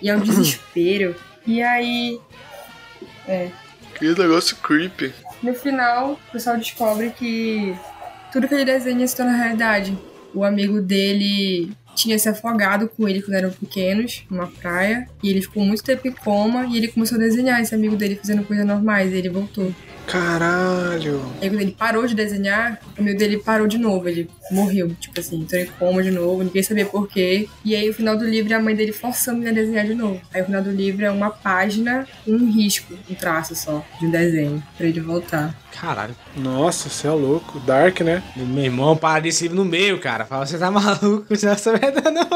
[0.00, 1.14] E é um desespero.
[1.46, 2.20] E aí,
[3.98, 5.12] Que negócio creepy.
[5.42, 7.76] no final, o pessoal descobre que
[8.32, 9.96] tudo que ele desenha se torna realidade.
[10.34, 15.40] O amigo dele tinha se afogado com ele quando eram pequenos, numa praia, e ele
[15.40, 18.64] ficou muito tempo em coma, e ele começou a desenhar esse amigo dele fazendo coisas
[18.66, 19.74] normais, e ele voltou.
[20.06, 21.20] Caralho.
[21.42, 25.18] Aí quando ele parou de desenhar, o amigo dele parou de novo, ele morreu, tipo
[25.18, 27.48] assim, entrou em coma de novo, ninguém sabia por quê.
[27.64, 29.94] E aí o final do livro é a mãe dele forçando ele a desenhar de
[29.94, 30.20] novo.
[30.32, 34.10] Aí o final do livro é uma página, um risco, um traço só, de um
[34.10, 35.54] desenho, pra ele voltar.
[35.80, 36.16] Caralho.
[36.36, 37.60] Nossa, você é louco.
[37.60, 38.22] Dark, né?
[38.34, 40.24] Meu irmão, para livro no meio, cara.
[40.24, 42.26] Fala, você tá maluco, essa merda não.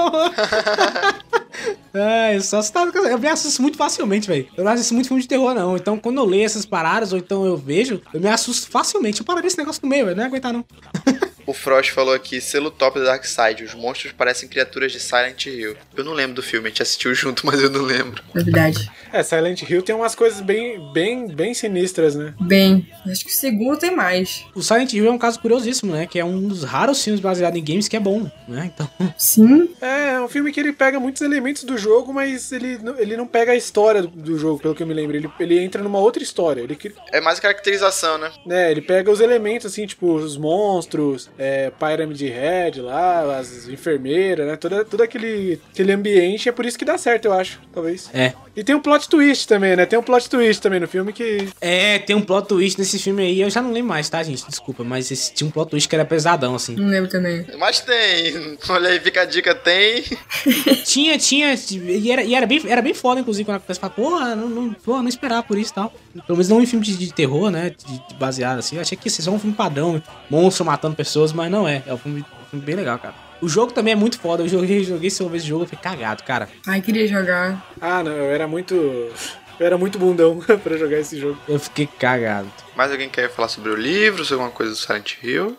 [1.93, 2.85] Ai, só se tá...
[2.85, 4.47] Eu me assusto muito facilmente, velho.
[4.57, 5.77] Eu não assisto muito filme de terror, não.
[5.77, 9.21] Então, quando eu leio essas paradas, ou então eu vejo, eu me assusto facilmente.
[9.21, 10.17] Eu paro desse negócio no meio, velho.
[10.17, 10.65] Não ia aguentar, não.
[11.51, 13.65] O Frost falou aqui, selo top da Dark Side.
[13.65, 15.75] Os monstros parecem criaturas de Silent Hill.
[15.97, 18.23] Eu não lembro do filme, a gente assistiu junto, mas eu não lembro.
[18.33, 18.89] Novidade.
[19.13, 22.33] É, Silent Hill tem umas coisas bem, bem, bem sinistras, né?
[22.41, 24.45] Bem, acho que o segundo tem mais.
[24.55, 26.07] O Silent Hill é um caso curiosíssimo, né?
[26.07, 28.71] Que é um dos raros filmes baseados em games que é bom, né?
[28.73, 28.89] Então,
[29.19, 32.97] Sim, É, é um filme que ele pega muitos elementos do jogo, mas ele, não-
[32.97, 35.17] ele não pega a história do, do jogo, pelo que eu me lembro.
[35.17, 36.61] Ele, ele entra numa outra história.
[36.61, 36.79] Ele,
[37.13, 38.31] É mais caracterização, né?
[38.47, 44.47] né, ele pega os elementos, assim, tipo, os monstros, é, Pyramid Head lá, as enfermeiras,
[44.47, 44.57] né?
[44.57, 46.51] Todo, todo aquele, aquele ambiente.
[46.51, 48.11] É por isso que dá certo, eu acho, talvez.
[48.13, 48.35] é.
[48.57, 49.87] E tem um plot twist também, né?
[49.87, 51.49] Tem um plot twist também no filme que.
[51.61, 53.41] É, tem um plot twist nesse filme aí.
[53.41, 54.45] Eu já não lembro mais, tá, gente?
[54.47, 56.75] Desculpa, mas esse, tinha um plot twist que era pesadão, assim.
[56.75, 57.47] não lembro também.
[57.59, 58.59] Mas tem.
[58.69, 60.05] Olha aí, fica a dica, tem.
[60.85, 61.55] tinha, tinha.
[61.55, 64.49] E era, e era, bem, era bem foda, inclusive, quando a pessoa fala, porra, não,
[64.49, 65.95] não, porra, não esperava por isso e tal.
[66.27, 67.71] Pelo menos não em filme de, de terror, né?
[67.71, 68.77] De, de baseado assim.
[68.77, 71.83] Eu achei que ia ser só um filme padrão, monstro matando pessoas, mas não é.
[71.87, 73.15] É um filme, um filme bem legal, cara.
[73.41, 74.43] O jogo também é muito foda.
[74.43, 76.49] Eu joguei, joguei esse uma vez o jogo, eu fiquei cagado, cara.
[76.67, 77.65] Ai, queria jogar.
[77.81, 78.75] Ah, não, eu era muito.
[78.75, 81.39] Eu era muito bundão pra jogar esse jogo.
[81.49, 82.49] Eu fiquei cagado.
[82.77, 85.57] Mais alguém quer falar sobre o livro, sobre alguma coisa do Silent Hill?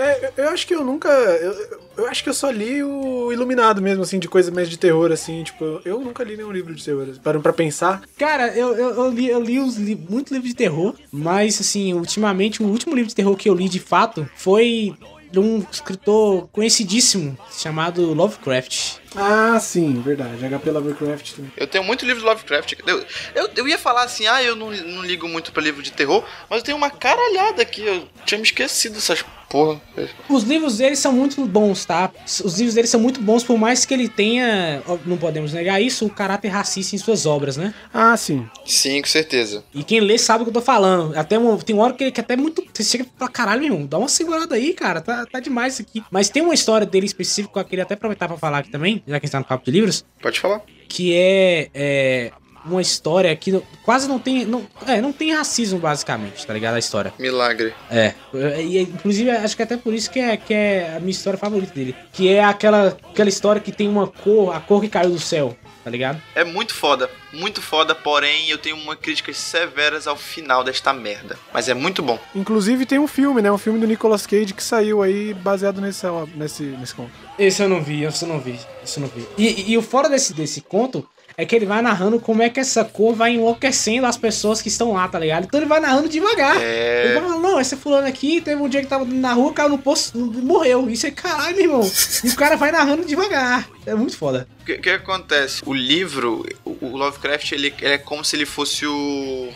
[0.00, 1.08] É, eu, acho que eu nunca.
[1.08, 4.78] Eu, eu acho que eu só li o Iluminado mesmo, assim, de coisa mais de
[4.78, 7.06] terror, assim, tipo, eu nunca li nenhum livro de terror.
[7.10, 8.02] assim, Parando pra pensar.
[8.16, 11.92] Cara, eu, eu, eu li, eu li uns li, muito livros de terror, mas assim,
[11.92, 14.94] ultimamente, o último livro de terror que eu li de fato foi
[15.30, 18.96] de um escritor conhecidíssimo chamado Lovecraft.
[19.14, 20.46] Ah, sim, verdade.
[20.46, 21.52] HP Lovecraft também.
[21.56, 22.74] Eu tenho muito livro do Lovecraft.
[22.86, 23.04] Eu,
[23.34, 26.24] eu, eu ia falar assim, ah, eu não, não ligo muito pra livro de terror,
[26.48, 27.82] mas eu tenho uma caralhada aqui.
[27.82, 29.80] Eu tinha me esquecido dessas porra.
[30.28, 32.10] Os livros dele são muito bons, tá?
[32.44, 36.06] Os livros dele são muito bons, por mais que ele tenha, não podemos negar isso,
[36.06, 37.74] o caráter racista em suas obras, né?
[37.92, 38.48] Ah, sim.
[38.64, 39.64] Sim, com certeza.
[39.74, 41.18] E quem lê sabe o que eu tô falando.
[41.18, 42.64] Até uma, tem uma hora que ele que até muito.
[42.72, 45.00] Você chega pra caralho, meu irmão, dá uma segurada aí, cara.
[45.00, 46.02] Tá, tá demais isso aqui.
[46.10, 48.99] Mas tem uma história dele específica que eu queria até aproveitar pra falar aqui também,
[49.06, 50.04] já que a gente tá no papo de livros.
[50.20, 50.62] Pode falar.
[50.88, 51.70] Que é.
[51.74, 52.32] é
[52.64, 54.44] uma história que não- quase não tem.
[54.44, 56.74] Não, é, não tem racismo, basicamente, tá ligado?
[56.74, 57.12] A história.
[57.18, 57.72] Milagre.
[57.90, 58.12] É.
[58.60, 61.72] E, inclusive, acho que até por isso que é, que é a minha história favorita
[61.74, 61.94] dele.
[62.12, 65.56] Que é aquela, aquela história que tem uma cor, a cor que caiu do céu,
[65.84, 66.20] tá ligado?
[66.34, 71.38] É muito foda, muito foda, porém eu tenho uma críticas severas ao final desta merda.
[71.52, 72.18] Mas é muito bom.
[72.34, 73.50] Inclusive tem um filme, né?
[73.50, 77.12] Um filme do Nicolas Cage que saiu aí baseado nesse, nesse, nesse conto.
[77.38, 79.26] Esse eu não vi, esse eu não vi, esse eu não vi.
[79.38, 81.06] E, e- e o fora desse, desse conto
[81.40, 84.68] é que ele vai narrando como é que essa cor vai enlouquecendo as pessoas que
[84.68, 85.44] estão lá, tá ligado?
[85.44, 86.60] Então ele vai narrando devagar.
[86.60, 87.04] É.
[87.04, 89.70] Ele vai falando, não, esse fulano aqui teve um dia que tava na rua, caiu
[89.70, 90.90] no poço morreu.
[90.90, 91.92] Isso é caralho, meu irmão.
[92.22, 93.66] E o cara vai narrando devagar.
[93.86, 94.46] É muito foda.
[94.60, 95.62] O que, que acontece?
[95.64, 99.48] O livro, o, o Lovecraft, ele, ele é como se ele fosse o.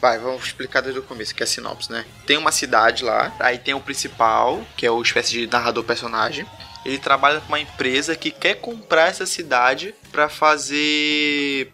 [0.00, 2.04] Vai, vamos explicar desde o começo, que é a sinopse, né?
[2.26, 6.44] Tem uma cidade lá, aí tem o principal, que é o espécie de narrador personagem.
[6.88, 11.72] Ele trabalha com uma empresa que quer comprar essa cidade pra fazer.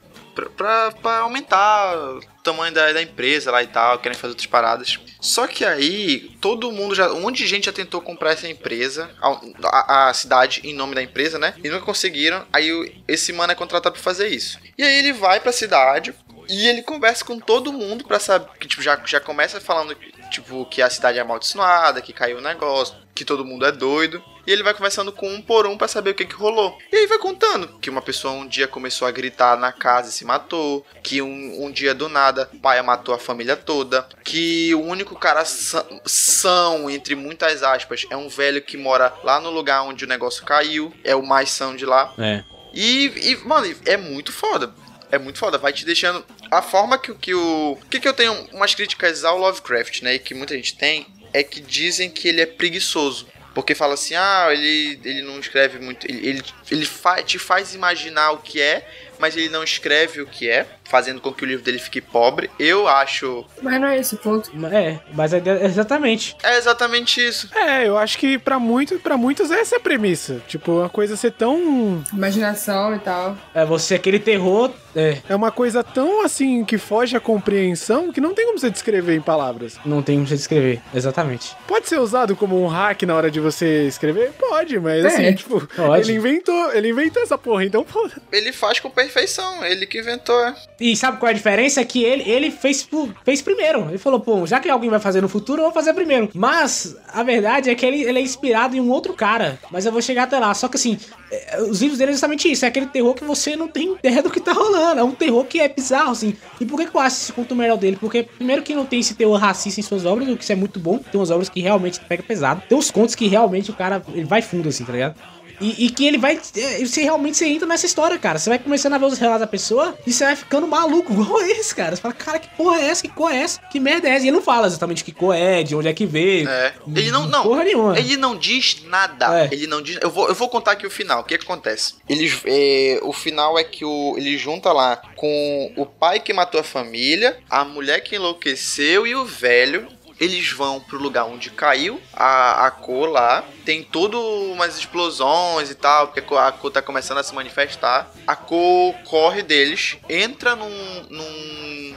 [0.56, 4.98] pra aumentar o tamanho da, da empresa lá e tal, querem fazer outras paradas.
[5.20, 7.10] Só que aí, todo mundo já.
[7.12, 10.94] Um monte de gente já tentou comprar essa empresa, a, a- a cidade em nome
[10.94, 11.54] da empresa, né?
[11.62, 12.44] E nunca conseguiram.
[12.52, 14.58] Aí esse mano é contratado pra fazer isso.
[14.76, 16.12] E aí ele vai pra cidade.
[16.46, 18.50] E ele conversa com todo mundo pra saber.
[18.60, 19.96] Que, tipo, já, já começa falando
[20.34, 24.22] tipo, que a cidade é amaldiçoada, que caiu o negócio, que todo mundo é doido.
[24.46, 26.76] E ele vai conversando com um por um pra saber o que, que rolou.
[26.92, 30.12] E aí vai contando que uma pessoa um dia começou a gritar na casa e
[30.12, 30.84] se matou.
[31.02, 34.06] Que um, um dia do nada o pai matou a família toda.
[34.22, 39.40] Que o único cara sã- são, entre muitas aspas, é um velho que mora lá
[39.40, 40.92] no lugar onde o negócio caiu.
[41.02, 42.12] É o mais são de lá.
[42.18, 42.44] É.
[42.74, 44.74] E, e, mano, é muito foda.
[45.14, 46.24] É muito foda, vai te deixando.
[46.50, 47.78] A forma que, que o.
[47.80, 50.14] O que, que eu tenho umas críticas ao Lovecraft, né?
[50.14, 53.28] E que muita gente tem, é que dizem que ele é preguiçoso.
[53.54, 56.04] Porque fala assim, ah, ele, ele não escreve muito.
[56.04, 58.88] Ele, ele, ele fa te faz imaginar o que é,
[59.20, 62.50] mas ele não escreve o que é, fazendo com que o livro dele fique pobre.
[62.58, 63.44] Eu acho.
[63.62, 64.50] Mas não é esse o ponto.
[64.72, 66.36] É, mas é exatamente.
[66.42, 67.48] É exatamente isso.
[67.54, 70.40] É, eu acho que pra, muito, pra muitos essa é a premissa.
[70.46, 72.02] Tipo, uma coisa ser tão.
[72.12, 73.36] Imaginação e tal.
[73.54, 74.70] É você aquele terror.
[74.96, 78.70] É, É uma coisa tão assim que foge à compreensão que não tem como você
[78.70, 79.76] descrever em palavras.
[79.84, 80.80] não tem como você descrever.
[80.94, 81.56] Exatamente.
[81.66, 84.32] Pode ser usado como um hack na hora de você escrever?
[84.38, 85.08] Pode, mas É.
[85.08, 86.10] assim, tipo, Pode.
[86.10, 88.08] ele inventou, ele inventou essa porra, então pô.
[88.30, 90.54] Ele faz com perfeição, ele que inventou.
[90.80, 91.80] E sabe qual é a diferença?
[91.80, 92.88] É que ele, ele fez,
[93.24, 93.88] fez primeiro.
[93.88, 96.28] Ele falou, pô, já que alguém vai fazer no futuro, eu vou fazer primeiro.
[96.34, 99.58] Mas a verdade é que ele, ele é inspirado em um outro cara.
[99.70, 100.52] Mas eu vou chegar até lá.
[100.52, 100.98] Só que assim,
[101.30, 102.64] é, os livros dele é justamente isso.
[102.64, 105.00] É aquele terror que você não tem ideia do que tá rolando.
[105.00, 106.36] É um terror que é bizarro, assim.
[106.60, 107.96] E por que, que eu acho esse conto melhor dele?
[108.00, 110.56] Porque, primeiro, que não tem esse terror racista em suas obras, o que isso é
[110.56, 110.98] muito bom.
[110.98, 112.62] Tem umas obras que realmente pega pesado.
[112.68, 115.14] Tem uns contos que realmente o cara ele vai fundo, assim, tá ligado?
[115.60, 116.38] E, e que ele vai.
[116.56, 118.38] é, Você realmente você entra nessa história, cara.
[118.38, 121.40] Você vai começando a ver os relatos da pessoa e você vai ficando maluco, igual
[121.42, 121.94] esse, cara.
[121.96, 123.02] Você fala, cara, que porra é essa?
[123.02, 123.60] Que cor é essa?
[123.70, 124.24] Que merda é essa?
[124.24, 126.48] E ele não fala exatamente que cor é, de onde é que veio.
[126.48, 126.74] É.
[126.94, 127.42] Ele não, não.
[127.42, 127.98] Porra nenhuma.
[127.98, 129.44] Ele não diz nada.
[129.44, 129.48] É.
[129.52, 129.98] Ele não diz.
[130.00, 131.20] Eu vou, eu vou contar aqui o final.
[131.20, 131.94] O que, que acontece?
[132.08, 136.60] Eles, é, o final é que o, ele junta lá com o pai que matou
[136.60, 139.86] a família, a mulher que enlouqueceu e o velho.
[140.20, 143.44] Eles vão pro lugar onde caiu a, a cor lá.
[143.64, 144.20] Tem tudo
[144.52, 148.10] umas explosões e tal, porque a cor, tá começando a se manifestar.
[148.26, 151.94] A cor corre deles, entra num, num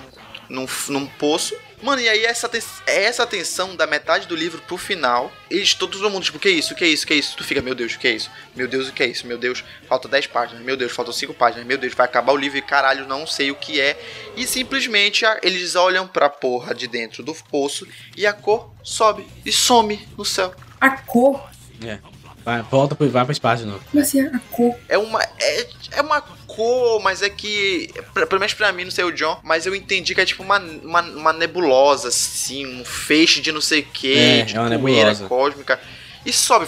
[0.49, 1.55] num, num poço.
[1.81, 2.49] Mano, e aí essa,
[2.87, 6.85] essa tensão da metade do livro pro final, eles, todo mundo, tipo, que isso, que
[6.85, 7.37] isso, que isso?
[7.37, 8.31] Tu fica, meu Deus, o que é isso?
[8.55, 9.27] Meu Deus, o que é isso?
[9.27, 12.37] Meu Deus, falta 10 páginas, meu Deus, faltam 5 páginas, meu Deus, vai acabar o
[12.37, 13.95] livro e caralho, não sei o que é.
[14.35, 19.51] E simplesmente eles olham pra porra de dentro do poço e a cor sobe e
[19.51, 20.55] some no céu.
[20.81, 21.47] A cor.
[21.85, 21.99] É.
[22.47, 23.83] Vai, volta pro, vai pro espaço de novo.
[23.91, 24.73] Como assim, a cor?
[24.87, 25.21] É uma.
[25.21, 25.67] É,
[25.97, 27.89] é uma cor, mas é que.
[28.13, 30.43] pra- Pelo menos pra mim, não sei o John, mas eu entendi que é tipo
[30.43, 34.61] uma, uma, uma nebulosa, assim, um feixe de não sei o que, É, de é
[34.61, 35.27] uma poeira nebulosa.
[35.27, 35.77] cósmica.
[36.25, 36.67] E sobe,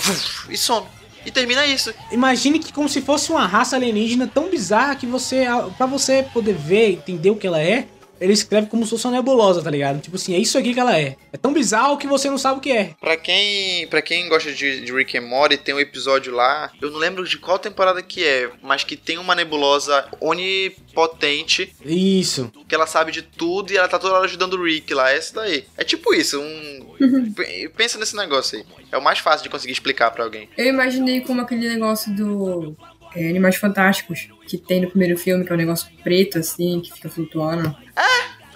[0.49, 0.85] e some.
[1.25, 1.93] E termina isso.
[2.11, 5.45] Imagine que como se fosse uma raça alienígena tão bizarra que você,
[5.77, 7.87] para você poder ver, entender o que ela é,
[8.19, 10.01] ele escreve como se fosse uma nebulosa, tá ligado?
[10.01, 11.15] Tipo assim, é isso aqui que ela é.
[11.31, 12.93] É tão bizarro que você não sabe o que é.
[12.99, 16.91] Pra quem, pra quem gosta de, de Rick and Morty, tem um episódio lá, eu
[16.91, 22.51] não lembro de qual temporada que é, mas que tem uma nebulosa onipotente, Isso.
[22.67, 25.11] que ela sabe de tudo e ela tá toda hora ajudando o Rick lá.
[25.11, 25.65] É isso daí.
[25.77, 27.33] É tipo isso, um...
[27.35, 28.65] P- Pensa nesse negócio aí.
[28.91, 30.49] É o mais fácil de conseguir explicar pra alguém.
[30.57, 32.75] Eu imaginei como aquele negócio do
[33.15, 36.91] é, Animais Fantásticos, que tem no primeiro filme, que é um negócio preto, assim, que
[36.91, 37.75] fica flutuando.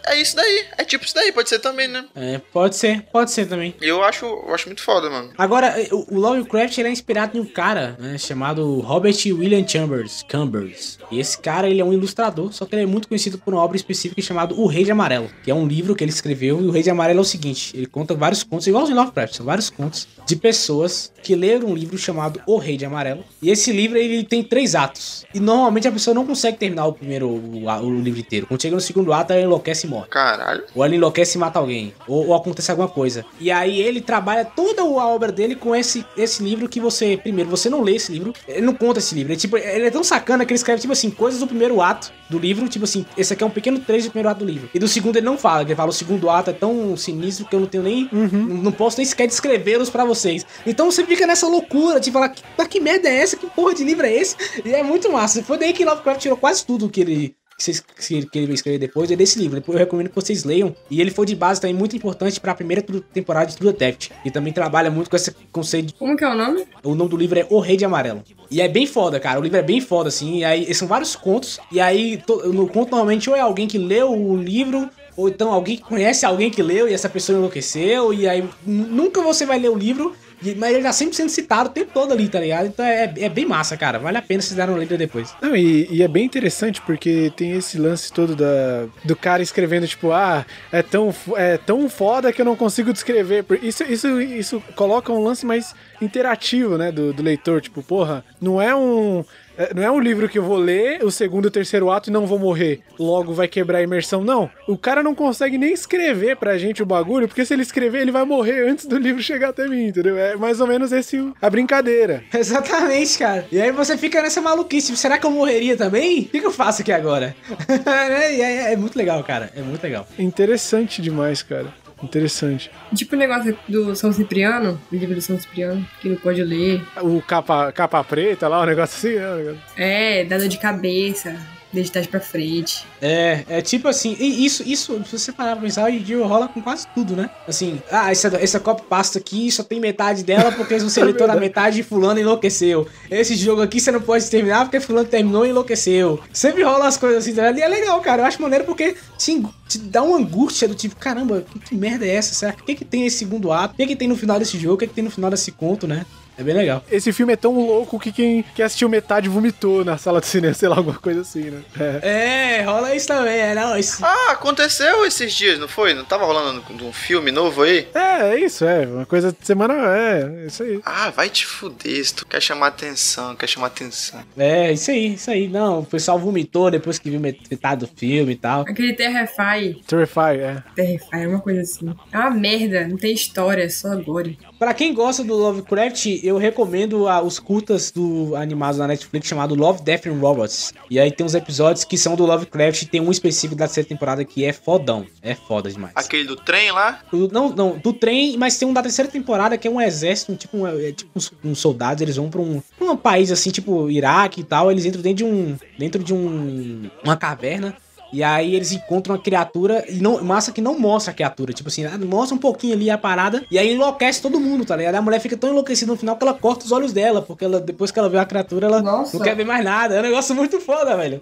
[0.08, 0.66] É isso daí.
[0.78, 2.06] É tipo isso daí, pode ser também, né?
[2.16, 3.76] É, pode ser, pode ser também.
[3.82, 5.32] Eu acho, eu acho muito foda, mano.
[5.38, 10.24] Agora, o o Lovecraft ele é inspirado em um cara né, chamado Robert William Chambers,
[10.30, 11.00] Chambers.
[11.10, 13.64] E esse cara ele é um ilustrador, só que ele é muito conhecido por uma
[13.64, 16.62] obra específica chamada O Rei de Amarelo, que é um livro que ele escreveu.
[16.62, 19.36] E o Rei de Amarelo é o seguinte: ele conta vários contos, igual em Lovecraft,
[19.36, 23.24] são vários contos de pessoas que leram um livro chamado O Rei de Amarelo.
[23.42, 25.26] E esse livro ele tem três atos.
[25.34, 28.46] E normalmente a pessoa não consegue terminar o primeiro o, o livro inteiro.
[28.46, 30.08] Quando chega no segundo ato, ela enlouquece e morre.
[30.10, 30.64] Caralho.
[30.76, 31.94] Ou ela enlouquece e mata alguém.
[32.08, 33.26] Ou, ou acontece alguma coisa.
[33.40, 37.18] E aí ele trabalha toda a obra dele com esse, esse livro que você.
[37.18, 38.34] Primeiro, você não lê esse livro.
[38.48, 39.32] Ele não conta esse livro.
[39.32, 42.12] Ele, tipo, ele é tão sacana que ele escreve, tipo assim, coisas do primeiro ato
[42.30, 42.68] do livro.
[42.68, 44.70] Tipo assim, esse aqui é um pequeno trecho do primeiro ato do livro.
[44.74, 45.64] E do segundo ele não fala.
[45.64, 48.10] Ele fala, o segundo ato é tão sinistro que eu não tenho nem.
[48.12, 50.46] Não, não posso nem sequer descrevê-los pra vocês.
[50.66, 53.38] Então você fica nessa loucura de falar, que, que merda é essa?
[53.38, 54.36] Que porra de livro é esse?
[54.66, 55.44] E é muito massa.
[55.44, 58.78] Foi daí que Lovecraft tirou quase tudo que ele que, vocês, que que ele escrever
[58.80, 59.60] depois é desse livro.
[59.60, 60.76] Depois eu recomendo que vocês leiam.
[60.90, 64.14] E ele foi de base também muito importante pra primeira tu- temporada de True Detective.
[64.26, 65.88] E também trabalha muito com esse conceito.
[65.88, 66.66] de- Como que é o nome?
[66.84, 68.24] O nome do livro é O Rei de Amarelo.
[68.50, 69.40] E é bem foda, cara.
[69.40, 70.38] O livro é bem foda, assim.
[70.40, 71.60] E aí são vários contos.
[71.72, 74.90] E aí to- no conto normalmente ou é alguém que leu o livro.
[75.16, 78.12] Ou então alguém que conhece alguém que leu e essa pessoa enlouqueceu.
[78.14, 80.16] E aí nu- nunca você vai ler o livro.
[80.58, 82.68] Mas ele tá sempre sendo citado o tempo todo ali, tá ligado?
[82.68, 84.00] Então é, é bem massa, cara.
[84.00, 85.34] Vale a pena vocês darem uma lida depois.
[85.42, 89.88] Não, e, e é bem interessante porque tem esse lance todo da, do cara escrevendo,
[89.88, 93.46] tipo, ah, é tão, é tão foda que eu não consigo descrever.
[93.62, 97.62] Isso, isso, isso coloca um lance mais interativo, né, do, do leitor.
[97.62, 99.24] Tipo, porra, não é um.
[99.58, 102.10] É, Não é um livro que eu vou ler o segundo e o terceiro ato
[102.10, 102.82] e não vou morrer.
[103.00, 104.24] Logo vai quebrar a imersão.
[104.24, 104.50] Não.
[104.68, 108.12] O cara não consegue nem escrever pra gente o bagulho, porque se ele escrever, ele
[108.12, 110.18] vai morrer antes do livro chegar até mim, entendeu?
[110.18, 112.24] É mais ou menos esse a brincadeira.
[112.34, 113.48] Exatamente, cara.
[113.52, 114.96] E aí você fica nessa maluquice.
[114.98, 116.22] Será que eu morreria também?
[116.22, 117.36] O que, eu faço aqui agora?
[117.84, 118.36] Né?
[118.36, 119.52] e aí é muito legal, cara.
[119.56, 120.08] É muito legal.
[120.18, 121.74] Interessante demais, cara.
[122.04, 122.70] Interessante.
[122.94, 126.82] Tipo o negócio do São Cipriano, o livro do São Cipriano, que não pode ler.
[127.02, 129.58] O capa, capa preta lá, o negócio assim, né?
[129.78, 131.36] É, dá dor de cabeça,
[131.74, 132.86] desde trás pra frente.
[133.02, 136.24] É, é tipo assim, e isso, isso, se você parar pra pensar, hoje em dia
[136.26, 137.30] rola com quase tudo, né?
[137.48, 141.34] Assim, ah, essa, essa copa pasta aqui só tem metade dela porque você lê toda
[141.34, 142.88] a metade e fulano enlouqueceu.
[143.10, 146.20] Esse jogo aqui você não pode terminar porque fulano terminou e enlouqueceu.
[146.32, 147.58] Sempre rola as coisas assim, tá ligado?
[147.58, 148.22] E é legal, cara.
[148.22, 152.06] Eu acho maneiro porque te, te dá uma angústia do tipo, caramba, que, que merda
[152.06, 152.34] é essa?
[152.34, 152.54] Será?
[152.54, 153.74] O que que tem esse segundo ato?
[153.74, 154.76] O que que tem no final desse jogo?
[154.76, 156.06] O que que tem no final desse conto, né?
[156.38, 156.84] É bem legal.
[156.92, 160.54] Esse filme é tão louco que quem, quem assistiu metade vomitou na sala de cinema,
[160.54, 161.62] sei lá, alguma coisa assim, né?
[161.80, 162.60] É.
[162.60, 164.04] É, rola isso também, é, não, isso...
[164.04, 165.94] Ah, aconteceu esses dias, não foi?
[165.94, 167.88] Não tava rolando um filme novo aí?
[167.94, 168.86] É, é isso, é.
[168.86, 170.80] Uma coisa de semana, é, é isso aí.
[170.86, 174.22] Ah, vai te fuder, se tu quer chamar atenção, quer chamar atenção.
[174.38, 175.48] É, isso aí, isso aí.
[175.48, 178.62] Não, o pessoal vomitou depois que viu metade do filme e tal.
[178.62, 180.64] Aquele Terrify, Terrify, é.
[180.76, 181.94] Terrify, é uma coisa assim.
[182.12, 184.32] É uma merda, não tem história, é só agora.
[184.64, 189.54] Pra quem gosta do Lovecraft, eu recomendo ah, os curtas do animados na Netflix chamado
[189.56, 190.72] Love, Death and Robots.
[190.90, 194.24] E aí tem uns episódios que são do Lovecraft, tem um específico da terceira temporada
[194.24, 195.06] que é fodão.
[195.22, 195.92] É foda demais.
[195.96, 197.02] Aquele do trem lá?
[197.12, 200.32] O- Não, não, do trem, mas tem um da terceira temporada que é um exército,
[200.32, 203.34] um tipo, um, é, tipo uns, uns soldados, eles vão pra um, pra um país
[203.34, 207.76] assim, tipo Iraque e tal, eles entram dentro de um, dentro de um, uma caverna,
[208.14, 211.70] e aí eles encontram uma criatura, e não, massa que não mostra a criatura, tipo
[211.70, 214.96] assim, ah, mostra um pouquinho ali a parada, e aí enlouquece todo mundo, tá ligado?
[214.96, 217.60] A mulher fica tão enlouquecida no final que ela corta os olhos dela, porque ela,
[217.60, 219.18] depois que ela vê a criatura, ela Nossa.
[219.18, 221.22] não quer ver mais nada, é um negócio muito foda, velho.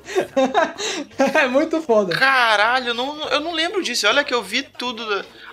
[1.18, 2.16] é muito foda.
[2.16, 4.08] Caralho, eu não, eu não lembro disso.
[4.08, 5.04] Olha que eu vi tudo.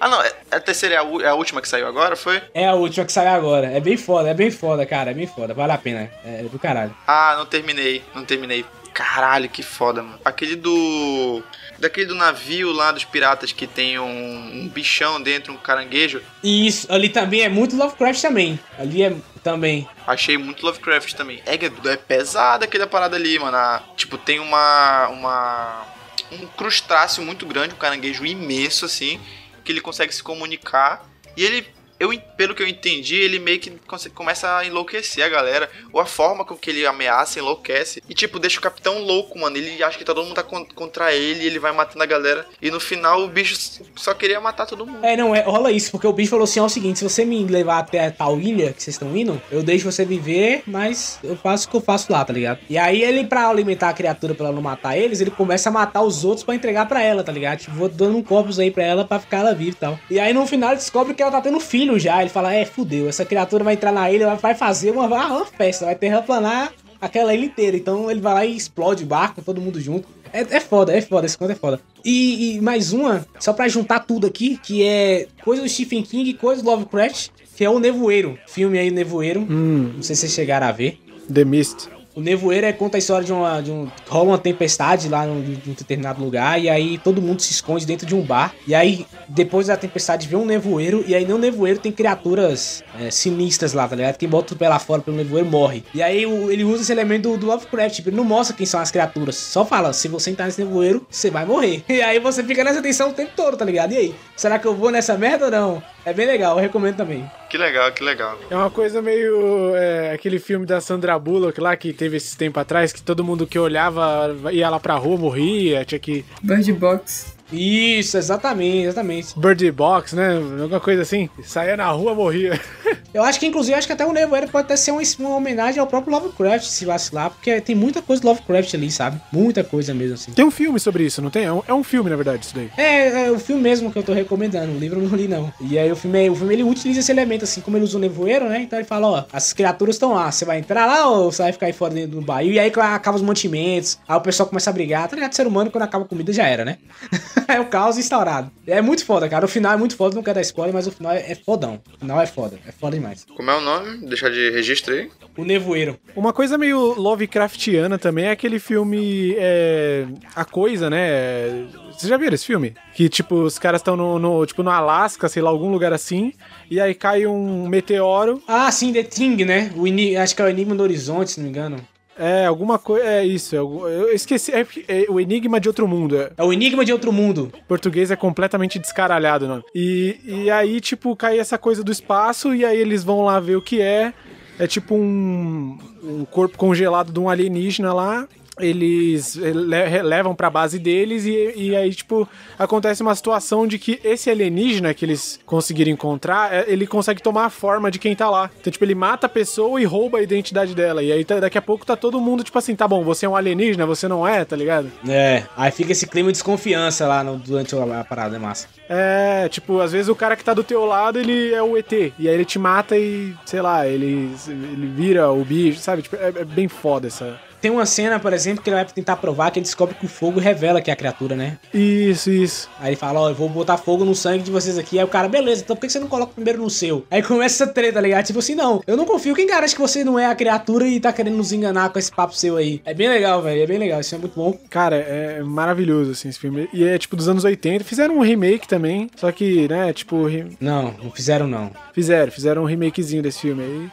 [0.00, 2.42] Ah, não, é- a terceira é a, é a última que saiu agora, foi?
[2.52, 3.68] É a última que saiu agora.
[3.68, 5.10] É bem foda, é bem foda, cara.
[5.10, 5.54] É bem foda.
[5.54, 6.10] Vale a pena.
[6.24, 6.94] É do caralho.
[7.06, 8.64] Ah, não terminei, não terminei.
[8.98, 10.18] Caralho, que foda, mano.
[10.24, 11.40] Aquele do.
[11.78, 16.20] Daquele do navio lá dos piratas que tem um, um bichão dentro, um caranguejo.
[16.42, 18.58] Isso, ali também é muito Lovecraft também.
[18.76, 19.88] Ali é também.
[20.04, 21.40] Achei muito Lovecraft também.
[21.46, 23.56] É, é pesada aquela parada ali, mano.
[23.56, 25.06] Ah, tipo, tem uma.
[25.10, 25.86] uma
[26.32, 29.20] um crustáceo muito grande, um caranguejo imenso, assim,
[29.64, 31.08] que ele consegue se comunicar.
[31.36, 31.64] E ele
[31.98, 33.72] eu, pelo que eu entendi, ele meio que
[34.14, 35.68] começa a enlouquecer a galera.
[35.92, 38.02] Ou a forma com que ele ameaça enlouquece.
[38.08, 39.56] E, tipo, deixa o capitão louco, mano.
[39.56, 42.46] Ele acha que todo mundo tá con- contra ele, ele vai matando a galera.
[42.62, 43.56] E no final o bicho
[43.96, 45.04] só queria matar todo mundo.
[45.04, 47.04] É, não, é, rola isso, porque o bicho falou assim: ó, é o seguinte, se
[47.04, 50.62] você me levar até a tal ilha que vocês estão indo, eu deixo você viver,
[50.66, 52.58] mas eu faço o que eu faço lá, tá ligado?
[52.68, 55.72] E aí ele, pra alimentar a criatura pra ela não matar eles, ele começa a
[55.72, 57.58] matar os outros pra entregar pra ela, tá ligado?
[57.60, 59.98] Tipo, vou dando um corpus aí pra ela pra ficar ela viva e tal.
[60.10, 62.20] E aí no final descobre que ela tá tendo filho já.
[62.20, 65.84] Ele fala: é, fudeu, essa criatura vai entrar na ilha, vai fazer uma, uma festa,
[65.84, 67.76] vai terraplanar aquela ilha inteira.
[67.76, 70.08] Então ele vai lá e explode o barco, todo mundo junto.
[70.32, 71.80] É, é foda, é foda, esse conto é foda.
[72.04, 76.34] E, e mais uma, só pra juntar tudo aqui, que é coisa do Stephen King
[76.34, 78.38] coisa do Lovecraft, que é o Nevoeiro.
[78.46, 79.40] Filme aí, Nevoeiro.
[79.40, 81.00] Hum, Não sei se vocês chegaram a ver.
[81.32, 81.88] The Mist.
[82.18, 83.60] O Nevoeiro é, conta a história de uma.
[83.60, 86.60] De um, rola uma tempestade lá num, de um determinado lugar.
[86.60, 88.52] E aí todo mundo se esconde dentro de um bar.
[88.66, 91.04] E aí, depois da tempestade, vem um nevoeiro.
[91.06, 94.16] E aí no nevoeiro tem criaturas é, sinistras lá, tá ligado?
[94.16, 95.84] Quem bota o pé lá fora pelo nevoeiro morre.
[95.94, 97.94] E aí o- ele usa esse elemento do, do Lovecraft.
[97.94, 99.36] Tipo, ele não mostra quem são as criaturas.
[99.36, 101.84] Só fala: se você entrar nesse nevoeiro, você vai morrer.
[101.88, 103.92] E aí você fica nessa tensão o tempo todo, tá ligado?
[103.92, 104.14] E aí?
[104.36, 105.82] Será que eu vou nessa merda ou não?
[106.08, 107.30] É bem legal, eu recomendo também.
[107.50, 108.38] Que legal, que legal.
[108.50, 109.74] É uma coisa meio.
[109.76, 113.46] é, aquele filme da Sandra Bullock lá que teve esse tempo atrás, que todo mundo
[113.46, 116.24] que olhava ia lá pra rua morria, tinha que.
[116.42, 117.36] Bird Box.
[117.52, 119.38] Isso, exatamente, exatamente.
[119.38, 120.36] Bird Box, né?
[120.62, 121.28] Alguma coisa assim.
[121.42, 122.58] Saía na rua, morria.
[123.12, 125.80] Eu acho que, inclusive, acho que até o Nevoeiro pode até ser uma, uma homenagem
[125.80, 129.20] ao próprio Lovecraft, se vacilar, porque tem muita coisa do Lovecraft ali, sabe?
[129.32, 130.32] Muita coisa mesmo, assim.
[130.32, 131.44] Tem um filme sobre isso, não tem?
[131.44, 132.70] É um, é um filme, na verdade, isso daí.
[132.76, 135.52] É, é o filme mesmo que eu tô recomendando, o livro eu não li, não.
[135.60, 138.00] E aí o filme, o filme ele utiliza esse elemento, assim, como ele usa o
[138.00, 138.60] nevoeiro, né?
[138.60, 141.52] Então ele fala, ó, as criaturas estão lá, você vai entrar lá ou você vai
[141.52, 142.52] ficar aí fora dentro do barril?
[142.52, 145.32] E aí acaba os mantimentos, aí o pessoal começa a brigar, tá ligado?
[145.32, 146.76] Ser humano, quando acaba a comida, já era, né?
[147.48, 148.50] é o caos instaurado.
[148.66, 149.44] É muito foda, cara.
[149.44, 151.80] O final é muito foda, não quero dar spoiler, mas o final é, é fodão.
[151.94, 153.26] O final é foda, é foda demais.
[153.36, 154.06] Como é o nome?
[154.06, 155.10] Deixar de registro aí.
[155.36, 155.98] O nevoeiro.
[156.16, 159.34] Uma coisa meio Lovecraftiana também é aquele filme.
[159.38, 161.66] É, a Coisa, né?
[161.92, 162.74] Vocês já viram esse filme?
[162.94, 166.32] Que, tipo, os caras estão no, no, tipo, no Alasca, sei lá, algum lugar assim,
[166.70, 168.42] e aí cai um meteoro.
[168.46, 169.72] Ah, sim, The Thing, né?
[169.76, 169.84] O
[170.20, 171.76] acho que é o Enigma do Horizonte, se não me engano.
[172.18, 173.06] É, alguma coisa.
[173.06, 173.54] É isso.
[173.54, 174.52] é eu esqueci.
[174.52, 176.16] É, é o Enigma de Outro Mundo.
[176.16, 176.32] É.
[176.36, 177.52] É o Enigma de Outro Mundo.
[177.56, 179.64] Em português é completamente descaralhado o nome.
[179.74, 183.56] E, e aí, tipo, cai essa coisa do espaço, e aí eles vão lá ver
[183.56, 184.12] o que é.
[184.58, 188.26] É tipo um, um corpo congelado de um alienígena lá.
[188.60, 192.28] Eles le- levam pra base deles e, e aí, tipo,
[192.58, 197.46] acontece uma situação de que esse alienígena que eles conseguiram encontrar, é, ele consegue tomar
[197.46, 198.50] a forma de quem tá lá.
[198.60, 201.02] Então, tipo, ele mata a pessoa e rouba a identidade dela.
[201.02, 203.28] E aí, tá- daqui a pouco tá todo mundo, tipo assim, tá bom, você é
[203.28, 204.90] um alienígena, você não é, tá ligado?
[205.08, 208.68] É, aí fica esse clima de desconfiança lá no- durante a, a parada, é massa.
[208.88, 211.92] É, tipo, às vezes o cara que tá do teu lado, ele é o ET.
[212.18, 216.02] E aí ele te mata e, sei lá, ele, ele vira o bicho, sabe?
[216.02, 217.38] Tipo, é, é bem foda essa.
[217.60, 220.08] Tem uma cena, por exemplo, que ele vai tentar provar que ele descobre que o
[220.08, 221.58] fogo revela que é a criatura, né?
[221.74, 222.68] Isso, isso.
[222.80, 224.98] Aí ele fala, ó, eu vou botar fogo no sangue de vocês aqui.
[224.98, 227.04] Aí o cara, beleza, então por que você não coloca primeiro no seu?
[227.10, 228.24] Aí começa essa treta, tá ligado?
[228.26, 229.34] Tipo assim, não, eu não confio.
[229.34, 232.10] Quem garante que você não é a criatura e tá querendo nos enganar com esse
[232.12, 232.80] papo seu aí?
[232.84, 234.56] É bem legal, velho, é bem legal, isso é muito bom.
[234.70, 236.68] Cara, é maravilhoso, assim, esse filme.
[236.72, 237.84] E é, tipo, dos anos 80.
[237.84, 240.26] Fizeram um remake também, só que, né, tipo...
[240.26, 241.70] re- Não, não fizeram não.
[241.92, 243.88] Fizeram, fizeram um remakezinho desse filme aí.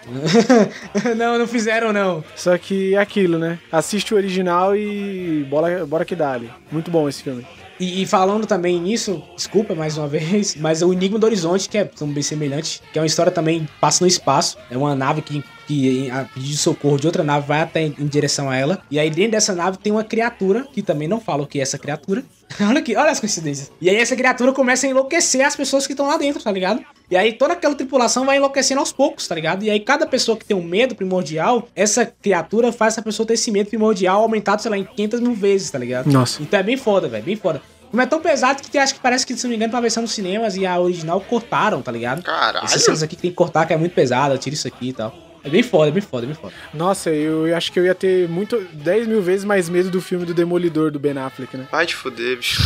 [1.18, 2.24] não, não fizeram não.
[2.36, 3.55] Só que é aquilo, né?
[3.72, 6.39] Assiste o original e bora, bora que dá.
[6.72, 7.45] Muito bom esse filme.
[7.80, 11.78] E, e falando também nisso, desculpa mais uma vez, mas o Enigma do Horizonte, que
[11.78, 14.58] é bem semelhante, que é uma história também passa no espaço.
[14.70, 18.08] É uma nave que, que a pedido socorro de outra nave vai até em, em
[18.08, 18.82] direção a ela.
[18.89, 21.62] E aí dentro dessa nave tem uma criatura, que também não fala o que é
[21.62, 22.24] essa criatura.
[22.62, 23.72] olha aqui, olha as coincidências.
[23.82, 26.84] E aí essa criatura começa a enlouquecer as pessoas que estão lá dentro, tá ligado?
[27.10, 29.64] E aí toda aquela tripulação vai enlouquecendo aos poucos, tá ligado?
[29.64, 33.34] E aí cada pessoa que tem um medo primordial, essa criatura faz essa pessoa ter
[33.34, 36.12] esse medo primordial aumentado, sei lá, em 500 mil vezes, tá ligado?
[36.12, 36.41] Nossa.
[36.41, 37.62] Então é bem foda, velho, bem foda.
[37.91, 40.01] Como é tão pesado que acho que parece que, se não me engano, pra versão
[40.01, 42.24] nos cinemas e a original cortaram, tá ligado?
[42.24, 42.66] Caralho.
[42.66, 44.93] Essas cenas aqui que tem que cortar, que é muito pesada, tira isso aqui e
[44.93, 45.16] tal.
[45.46, 46.54] É bem foda, é bem foda, é bem foda.
[46.74, 50.26] Nossa, eu acho que eu ia ter muito 10 mil vezes mais medo do filme
[50.26, 51.68] do Demolidor do Ben Affleck, né?
[51.72, 52.64] Vai te fuder, bicho.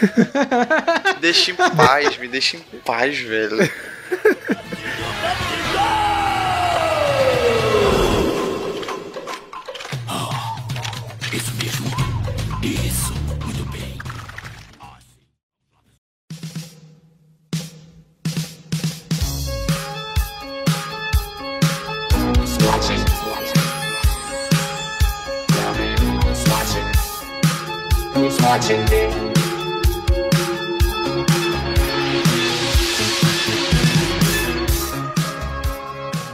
[1.20, 3.58] deixa em paz, me deixa em paz, velho.
[28.14, 29.31] watching me.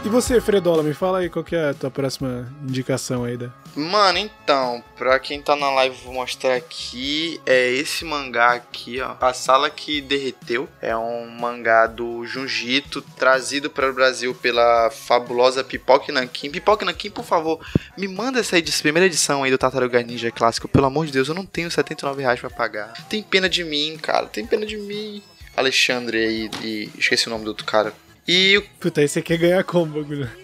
[0.09, 3.51] E você, Fredola, me fala aí qual que é a tua próxima indicação aí da.
[3.77, 7.39] Mano, então, pra quem tá na live, vou mostrar aqui.
[7.45, 9.17] É esse mangá aqui, ó.
[9.21, 10.67] A Sala que Derreteu.
[10.81, 16.51] É um mangá do Junjito, trazido para o Brasil pela fabulosa Pipoque Nankin.
[16.53, 17.61] Pipoque Nankin, por favor,
[17.95, 20.69] me manda essa edição, primeira edição aí do Tartaruga Ninja clássico.
[20.69, 22.95] Pelo amor de Deus, eu não tenho 79 reais pra pagar.
[23.11, 24.25] Tem pena de mim, cara.
[24.25, 25.23] Tem pena de mim.
[25.55, 27.93] Alexandre aí, e esqueci o nome do outro cara.
[28.29, 30.31] E Puta, aí você quer ganhar como, bagulho?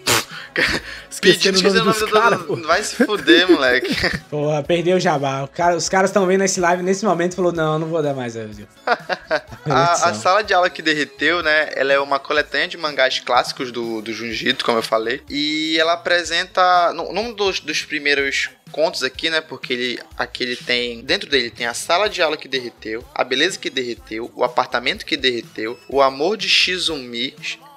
[1.21, 2.55] Pedindo Esquecendo o nome esqueci dos caras, do...
[2.67, 3.93] Vai se fuder, moleque.
[4.29, 5.43] Porra, perdeu o jabá.
[5.43, 8.01] O cara- os caras estão vendo esse live nesse momento e falou: Não, não vou
[8.01, 8.35] dar mais.
[8.35, 8.49] eu-
[9.69, 11.71] A, a sala de aula que derreteu, né?
[11.75, 15.21] Ela é uma coletânea de mangás clássicos do, do Junjito, como eu falei.
[15.29, 16.93] E ela apresenta.
[16.93, 19.41] Num num dos, dos primeiros contos aqui, né?
[19.41, 21.01] Porque ele aqui ele tem.
[21.01, 25.05] Dentro dele tem a sala de aula que derreteu, a beleza que derreteu, o apartamento
[25.05, 27.35] que derreteu, o amor de Shizumi.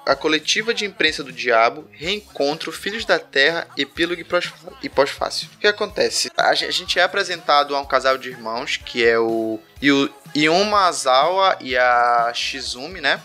[0.09, 4.51] A coletiva de imprensa do diabo, reencontro, filhos da terra, epílogo e pós-
[4.95, 5.47] pós-fácil.
[5.55, 6.31] O que acontece?
[6.35, 10.11] A gen- a gente é apresentado a um casal de irmãos, que é o Yu-
[10.35, 13.21] Yuma Azawa e a Shizumi, né?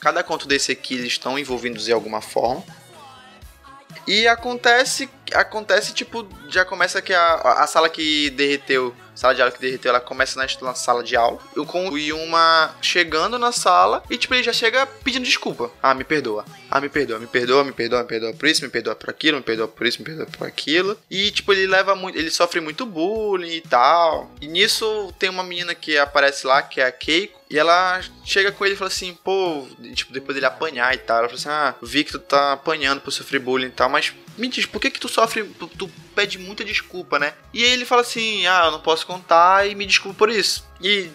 [0.00, 2.64] Cada conto desse aqui eles estão envolvidos em alguma forma.
[4.06, 9.52] E acontece, acontece tipo, já começa que a, a sala que derreteu, sala de aula
[9.52, 11.38] que derreteu, ela começa na, sala de aula.
[11.54, 15.70] Eu com o Yuma chegando na sala e tipo ele já chega pedindo desculpa.
[15.82, 16.46] Ah, me perdoa.
[16.70, 19.36] Ah, me perdoa, me perdoa, me perdoa, me perdoa por isso, me perdoa por aquilo,
[19.36, 20.96] me perdoa por isso, me perdoa por aquilo.
[21.10, 24.30] E tipo ele leva muito, ele sofre muito bullying e tal.
[24.40, 27.38] E nisso tem uma menina que aparece lá, que é a Keiko.
[27.50, 31.18] E ela chega com ele e fala assim, pô, tipo, depois dele apanhar e tal.
[31.18, 34.14] Ela fala assim, ah, vi que tu tá apanhando por sofrer bullying e tal, mas
[34.38, 37.32] me diz, por que que tu sofre, tu, tu pede muita desculpa, né?
[37.52, 40.66] E aí ele fala assim, ah, eu não posso contar e me desculpa por isso.
[40.80, 41.10] E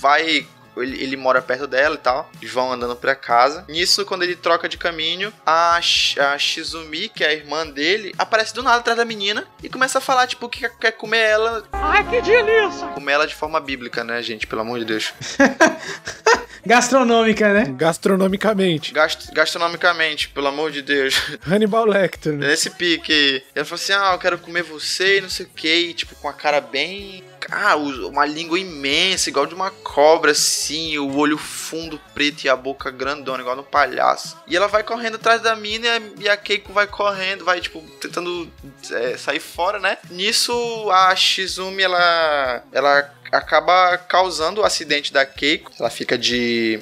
[0.00, 0.46] vai
[0.76, 2.30] ele, ele mora perto dela e tal.
[2.40, 3.64] Eles vão andando pra casa.
[3.68, 8.14] Nisso, quando ele troca de caminho, a, Sh- a Shizumi, que é a irmã dele,
[8.16, 11.18] aparece do nada atrás da menina e começa a falar, tipo, que quer- quer comer
[11.18, 11.64] ela.
[11.72, 12.86] Ai, que delícia!
[12.94, 14.46] Comer ela de forma bíblica, né, gente?
[14.46, 15.12] Pelo amor de Deus.
[16.68, 17.74] Gastronômica, né?
[17.74, 18.92] Gastronomicamente.
[18.92, 21.14] Gast gastronomicamente, pelo amor de Deus.
[21.50, 22.48] Hannibal Lecter, né?
[22.48, 23.42] Nesse pique aí.
[23.54, 25.66] Ela falou assim: Ah, eu quero comer você e não sei o que.
[25.66, 27.24] E, tipo, com a cara bem.
[27.50, 30.98] Ah, uma língua imensa, igual de uma cobra, assim.
[30.98, 34.36] O olho fundo preto e a boca grandona, igual no palhaço.
[34.46, 38.50] E ela vai correndo atrás da mina e a- Keiko vai correndo, vai, tipo, tentando
[38.92, 39.98] é, sair fora, né?
[40.10, 40.52] Nisso,
[40.90, 42.62] a Shizumi, ela.
[42.72, 45.70] Ela acaba causando o acidente da Keiko.
[45.78, 46.80] Ela fica de.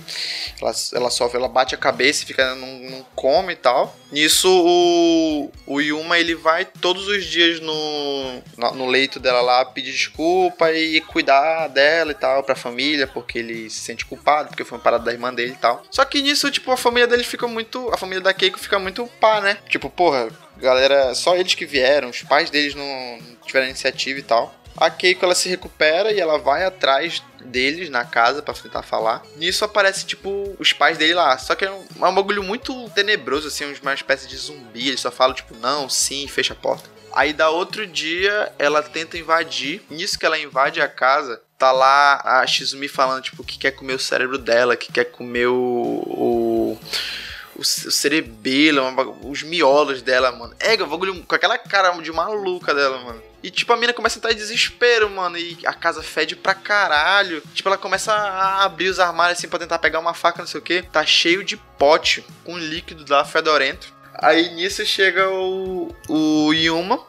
[0.62, 3.96] Ela, ela sofre, ela bate a cabeça e fica num coma e tal.
[4.12, 8.42] Nisso, o, o Yuma ele vai todos os dias no,
[8.74, 13.70] no leito dela lá pedir desculpa e cuidar dela e tal, pra família, porque ele
[13.70, 15.82] se sente culpado, porque foi uma parada da irmã dele e tal.
[15.90, 17.90] Só que nisso, tipo, a família dele fica muito.
[17.92, 19.58] A família da Keiko fica muito pá, né?
[19.68, 20.28] Tipo, porra,
[20.58, 24.54] galera, só eles que vieram, os pais deles não, tiveram iniciativa e tal.
[24.76, 29.22] A Keiko ela se recupera e ela vai atrás deles na casa pra tentar falar.
[29.36, 31.38] Nisso aparece tipo os pais dele lá.
[31.38, 34.88] Só que é um, é um bagulho muito tenebroso assim, uma espécie de zumbi.
[34.88, 36.95] Eles só falam tipo não, sim, fecha a porta.
[37.16, 39.82] Aí da outro dia ela tenta invadir.
[39.88, 43.94] Nisso que ela invade a casa, tá lá a Shizumi falando tipo que quer comer
[43.94, 45.54] o cérebro dela, que quer comer o,
[46.06, 46.78] o
[47.58, 48.82] o, cerebelo,
[49.22, 50.54] os miolos dela, mano.
[50.60, 53.22] É, o bagulho com aquela cara de maluca dela, mano.
[53.42, 55.38] E tipo, a mina começa a entrar em desespero, mano.
[55.38, 57.42] E a casa fede pra caralho.
[57.54, 60.60] Tipo, ela começa a abrir os armários assim pra tentar pegar uma faca, não sei
[60.60, 60.82] o que.
[60.82, 63.94] Tá cheio de pote com líquido lá fedorento.
[64.18, 67.00] Aí nisso chega o, o Yuma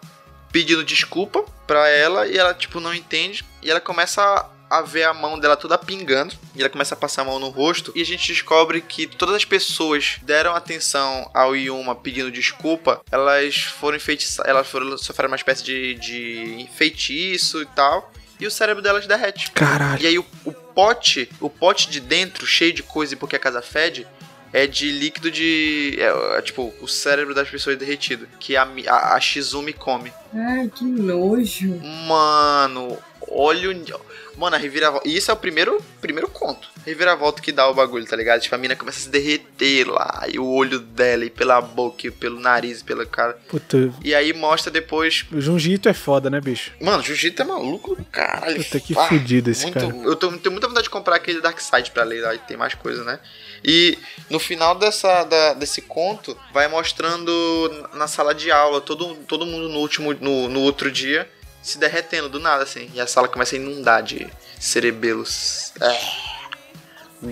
[0.52, 3.46] pedindo desculpa pra ela e ela, tipo, não entende.
[3.62, 6.36] E ela começa a a ver a mão dela toda pingando.
[6.56, 7.92] E ela começa a passar a mão no rosto.
[7.96, 13.02] E a gente descobre que todas as pessoas deram atenção ao Yuma pedindo desculpa.
[13.12, 14.50] Elas foram enfeitiçadas.
[14.50, 18.12] Elas foram sofrer uma espécie de, de feitiço e tal.
[18.40, 19.52] E o cérebro delas derrete.
[19.52, 20.02] Caralho.
[20.02, 23.40] E aí o, o pote, o pote de dentro, cheio de coisa e porque a
[23.40, 24.06] casa fede,
[24.54, 25.98] é de líquido de.
[26.00, 28.28] É, é, tipo, o cérebro das pessoas derretido.
[28.40, 30.12] Que a, a, a Shizumi come.
[30.34, 31.76] Ai, que nojo.
[32.08, 32.98] Mano,
[33.30, 34.08] olha o.
[34.38, 35.08] Mano, a reviravolta.
[35.08, 36.70] E isso é o primeiro, primeiro conto.
[36.86, 38.40] Reviravolta que dá o bagulho, tá ligado?
[38.40, 40.26] Tipo, a mina começa a se derreter lá.
[40.32, 43.34] E o olho dela, e pela boca, e pelo nariz, e pela cara.
[43.50, 45.26] Puta, E aí mostra depois.
[45.32, 46.72] o Junjito é foda, né, bicho?
[46.80, 48.64] Mano, Jiu-Jitsu é maluco do caralho.
[48.64, 49.88] Puta, que Ah, fudido esse muito- cara.
[50.04, 52.76] Eu tô- tenho muita vontade de comprar aquele Dark Side pra ler, aí tem mais
[52.76, 53.20] coisa, né?
[53.64, 53.98] E
[54.30, 59.70] no final dessa, da- desse conto, vai mostrando na sala de aula, todo, todo mundo
[59.70, 61.30] no último, no, no outro dia,
[61.62, 62.90] se derretendo do nada, assim.
[62.94, 64.28] E a sala começa a inundar de
[64.60, 65.72] cerebelos.
[65.82, 66.28] É.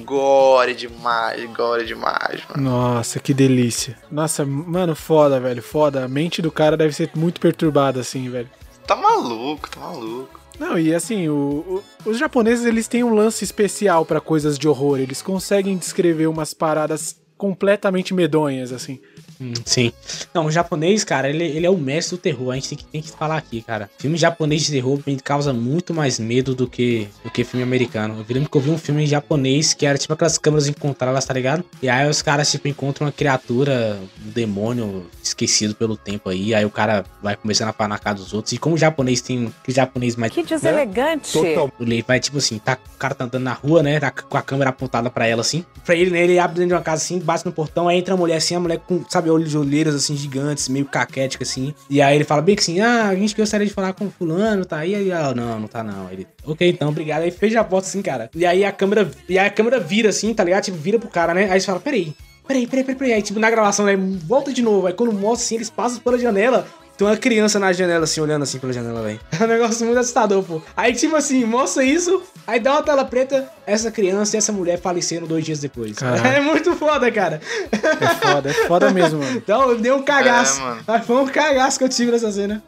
[0.04, 2.64] Gore demais, gore demais, mano.
[2.70, 3.96] Nossa, que delícia.
[4.10, 6.04] Nossa, mano, foda, velho, foda.
[6.06, 8.50] A mente do cara deve ser muito perturbada, assim, velho.
[8.88, 10.40] Tá maluco, tá maluco.
[10.60, 14.68] Não, e assim, o, o, os japoneses eles têm um lance especial pra coisas de
[14.68, 15.00] horror.
[15.00, 19.00] Eles conseguem descrever umas paradas completamente medonhas, assim.
[19.40, 19.92] Hum, sim.
[20.34, 22.52] Não, o japonês, cara, ele, ele é o mestre do terror.
[22.52, 23.90] A gente tem que, tem que falar aqui, cara.
[23.98, 28.26] Filme japonês de terror me causa muito mais medo do que, do que filme americano.
[28.28, 31.34] Eu lembro que eu vi um filme japonês que era tipo aquelas câmeras encontradas, tá
[31.34, 31.64] ligado?
[31.82, 36.54] E aí os caras, tipo, encontram uma criatura, um demônio esquecido pelo tempo aí.
[36.54, 38.54] Aí o cara vai começando a parar na cara dos outros.
[38.54, 39.54] E como o japonês tem.
[39.64, 40.32] Que japonês mais.
[40.32, 41.40] Que deselegante.
[41.40, 41.72] Né?
[41.80, 44.00] Ele vai, tipo assim, tá, o cara tá andando na rua, né?
[44.00, 45.66] Tá com a câmera apontada pra ela assim.
[45.86, 46.24] Pra ele, né?
[46.24, 48.56] Ele abre dentro de uma casa assim, bate no portão, aí entra a mulher assim,
[48.56, 51.74] a mulher com, sabe, olhos de olheiras assim, gigantes, meio caquética assim.
[51.90, 54.66] E aí ele fala bem que assim, ah, a gente gostaria de falar com fulano,
[54.66, 54.96] tá aí?
[54.96, 56.12] Aí ela, não, não tá não.
[56.12, 57.24] Ele, ok, então, obrigado.
[57.24, 58.30] Aí fecha a porta assim, cara.
[58.36, 60.64] E aí a câmera, e aí a câmera vira assim, tá ligado?
[60.64, 61.50] Tipo, vira pro cara, né?
[61.50, 62.14] Aí você fala, peraí.
[62.48, 63.14] Peraí, peraí, peraí, peraí.
[63.14, 63.96] Aí, tipo, na gravação, né?
[63.96, 64.88] Volta de novo.
[64.88, 66.68] Aí quando mostra assim, eles passam pela janela.
[66.98, 69.20] Tem uma criança na janela, assim, olhando assim pela janela, velho.
[69.40, 70.62] É um negócio muito assustador, pô.
[70.78, 74.80] Aí, tipo assim, mostra isso, aí dá uma tela preta, essa criança e essa mulher
[74.80, 75.98] faleceram dois dias depois.
[75.98, 76.26] Caraca.
[76.28, 77.42] É muito foda, cara.
[77.72, 79.36] É foda, é foda mesmo, mano.
[79.38, 80.60] Então, deu um cagaço.
[80.60, 80.82] É, mano.
[80.88, 82.64] Mas foi um cagaço que eu tive nessa cena.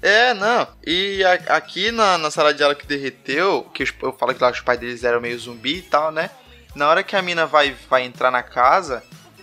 [0.00, 0.66] É, não.
[0.86, 4.42] E a- aqui na, na sala de aula que derreteu, que os- eu falo que
[4.42, 6.30] lá os pais deles eram meio zumbi e tal, né?
[6.74, 9.02] Na hora que a mina vai, vai entrar na casa,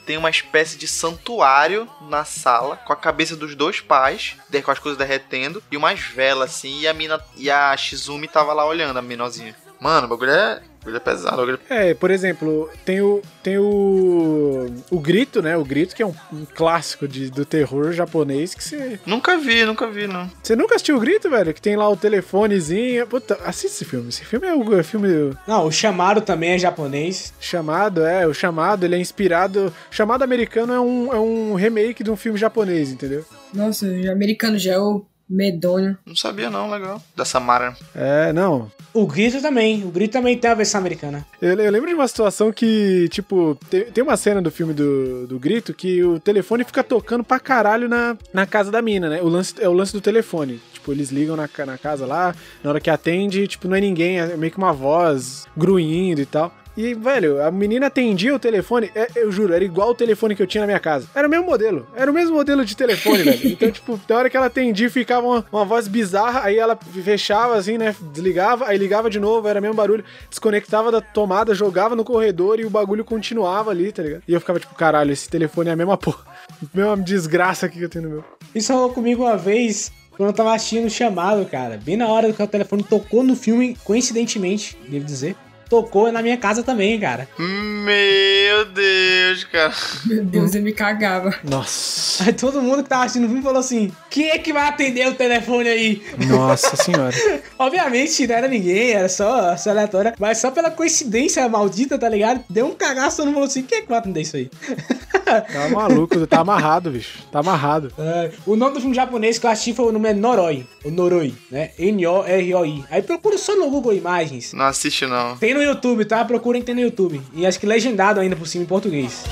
[0.10, 4.36] tem uma espécie de santuário na sala, com a cabeça dos dois pais,
[4.66, 8.52] com as coisas derretendo, e umas velas assim, e a mina e a Shizumi tava
[8.52, 9.56] lá olhando, a menorzinha.
[9.80, 13.22] Mano, o bagulho é, bagulho é bagulho É, por exemplo, tem o.
[13.44, 14.68] Tem o.
[14.90, 15.58] O grito, né?
[15.58, 19.00] O grito, que é um, um clássico de, do terror japonês que você.
[19.06, 20.30] Nunca vi, nunca vi, não.
[20.42, 21.54] Você nunca assistiu o grito, velho?
[21.54, 23.06] Que tem lá o telefonezinho.
[23.08, 24.10] Puta, assiste esse filme.
[24.10, 27.34] Esse filme é o é filme Não, o chamado também é japonês.
[27.40, 28.26] chamado, é.
[28.28, 29.74] O chamado, ele é inspirado.
[29.92, 33.26] Chamado americano é um, é um remake de um filme japonês, entendeu?
[33.54, 35.98] Nossa, o americano já é o medonho.
[36.06, 37.02] Não sabia não, legal.
[37.16, 37.76] Da Samara.
[37.94, 38.72] É, não.
[38.94, 39.84] O grito também.
[39.84, 41.26] O grito também tem a versão americana.
[41.42, 45.28] Eu, eu lembro de uma situação que, tipo, tem, tem uma cena do filme do,
[45.28, 49.22] do Grito que o telefone fica tocando pra caralho na, na casa da mina, né?
[49.22, 50.60] O lance, é o lance do telefone.
[50.74, 54.20] Tipo, eles ligam na, na casa lá, na hora que atende, tipo, não é ninguém,
[54.20, 56.52] é meio que uma voz grunhindo e tal.
[56.82, 60.42] E, velho, a menina atendia o telefone, é- eu juro, era igual o telefone que
[60.42, 61.10] eu tinha na minha casa.
[61.14, 63.40] Era o mesmo modelo, era o mesmo modelo de telefone, velho.
[63.52, 67.58] Então, tipo, na hora que ela atendia, ficava uma, uma voz bizarra, aí ela fechava
[67.58, 67.94] assim, né?
[68.14, 70.06] Desligava, aí ligava de novo, era o mesmo barulho.
[70.30, 74.24] Desconectava da tomada, jogava no corredor e o bagulho continuava ali, tá ligado?
[74.26, 76.24] E eu ficava tipo, caralho, esse telefone é a mesma porra.
[76.64, 78.24] A mesma desgraça que eu tenho no meu.
[78.56, 81.78] Isso rolou comigo uma vez quando eu tava assistindo o chamado, cara.
[81.78, 85.36] Bem na hora que o telefone tocou no filme, coincidentemente, devo dizer.
[85.70, 87.28] Tocou na minha casa também, cara.
[87.38, 89.74] Meu Deus, cara.
[90.06, 91.34] Meu Deus, eu me cagava.
[91.44, 92.24] Nossa.
[92.24, 95.08] Aí todo mundo que tava assistindo o filme falou assim: quem é que vai atender
[95.08, 96.04] o telefone aí?
[96.28, 97.16] Nossa senhora.
[97.58, 100.16] Obviamente não era ninguém, era só, só aleatória.
[100.20, 102.44] Mas só pela coincidência maldita, tá ligado?
[102.50, 104.50] Deu um cagaço, todo mundo falou assim: quem é que vai atender isso aí?
[105.30, 107.20] Tá maluco, tá amarrado, bicho.
[107.32, 107.94] Tá amarrado.
[108.00, 110.66] É, o nome do filme japonês que eu assisti foi o nome é Noroi.
[110.84, 111.70] O Noroi, né?
[111.78, 112.84] N-O-R-O-I.
[112.90, 114.54] Aí procura só no Google Imagens.
[114.54, 115.38] Não assiste não.
[115.38, 116.24] Tem no YouTube, tá?
[116.26, 117.22] Procurem tem no YouTube.
[117.34, 119.24] E acho que legendado ainda por cima em português.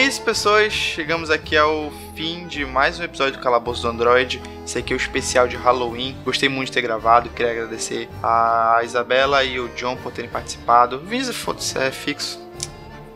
[0.00, 0.72] É isso, pessoas.
[0.72, 4.40] Chegamos aqui ao fim de mais um episódio do Calabouço do Android.
[4.64, 6.16] Esse aqui é o especial de Halloween.
[6.24, 7.28] Gostei muito de ter gravado.
[7.28, 10.98] Queria agradecer a Isabela e o John por terem participado.
[11.00, 12.40] Visa, foda-se, é fixo.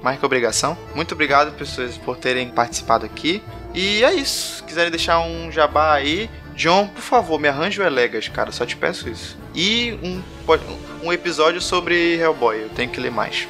[0.02, 0.76] Mais que obrigação.
[0.94, 3.42] Muito obrigado, pessoas, por terem participado aqui.
[3.72, 4.56] E é isso.
[4.56, 8.52] Se quiserem deixar um jabá aí, John, por favor, me arranje o Elegas, cara.
[8.52, 9.38] Só te peço isso.
[9.54, 10.22] E um,
[11.02, 12.60] um episódio sobre Hellboy.
[12.60, 13.48] Eu tenho que ler mais.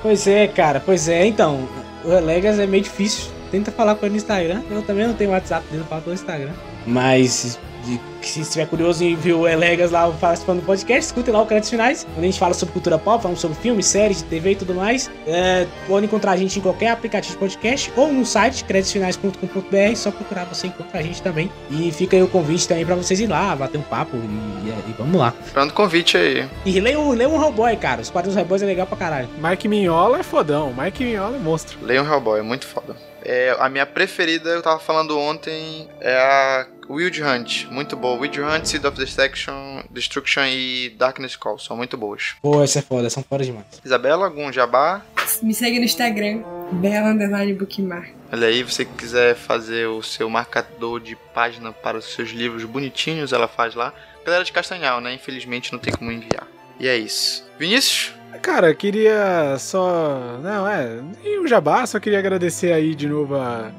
[0.00, 1.26] Pois é, cara, pois é.
[1.26, 1.68] Então,
[2.06, 3.30] o Elegas é meio difícil.
[3.50, 4.62] Tenta falar com ele no Instagram.
[4.70, 6.52] Eu também não tenho WhatsApp eu falo pelo Instagram.
[6.86, 11.32] Mas de- que se estiver curioso em ver o Elegas lá participando do podcast, escutem
[11.32, 14.22] lá o Créditos Finais, onde a gente fala sobre cultura pop, falamos sobre filmes, séries,
[14.22, 15.10] TV e tudo mais.
[15.26, 20.10] É, pode encontrar a gente em qualquer aplicativo de podcast ou no site creditosfinais.com.br, só
[20.10, 21.50] procurar você encontra a gente também.
[21.70, 24.90] E fica aí o convite também pra vocês ir lá, bater um papo e, e-
[24.90, 25.32] e vamos lá.
[25.44, 26.48] Esperando convite aí.
[26.64, 28.00] E leiam, leiam um Hellboy, cara.
[28.02, 29.28] Os quadrinhos Hellboys é legal pra caralho.
[29.38, 30.72] Mike Mignola é fodão.
[30.76, 31.78] Mike Mignola é monstro.
[31.82, 32.94] Leia um Hellboy, é muito foda.
[33.24, 37.66] É, a minha preferida, eu tava falando ontem, é a Wild Hunt.
[37.70, 38.18] Muito boa.
[38.18, 42.34] Wild Hunt, Seed of Destruction, Destruction e Darkness Call são muito boas.
[42.42, 43.66] Pô, essa é foda, são foda demais.
[43.84, 45.02] Isabela, algum jabá?
[45.42, 46.42] Me segue no Instagram,
[46.72, 48.10] Bela Underline Bookmark.
[48.32, 52.64] Olha aí, você que quiser fazer o seu marcador de página para os seus livros
[52.64, 53.92] bonitinhos, ela faz lá.
[54.24, 55.14] Galera de Castanhal, né?
[55.14, 56.46] Infelizmente não tem como enviar.
[56.78, 57.44] E é isso.
[57.58, 58.12] Vinícius?
[58.42, 60.38] Cara, queria só.
[60.42, 61.00] Não, é.
[61.22, 63.70] Nem o jabá, só queria agradecer aí de novo a.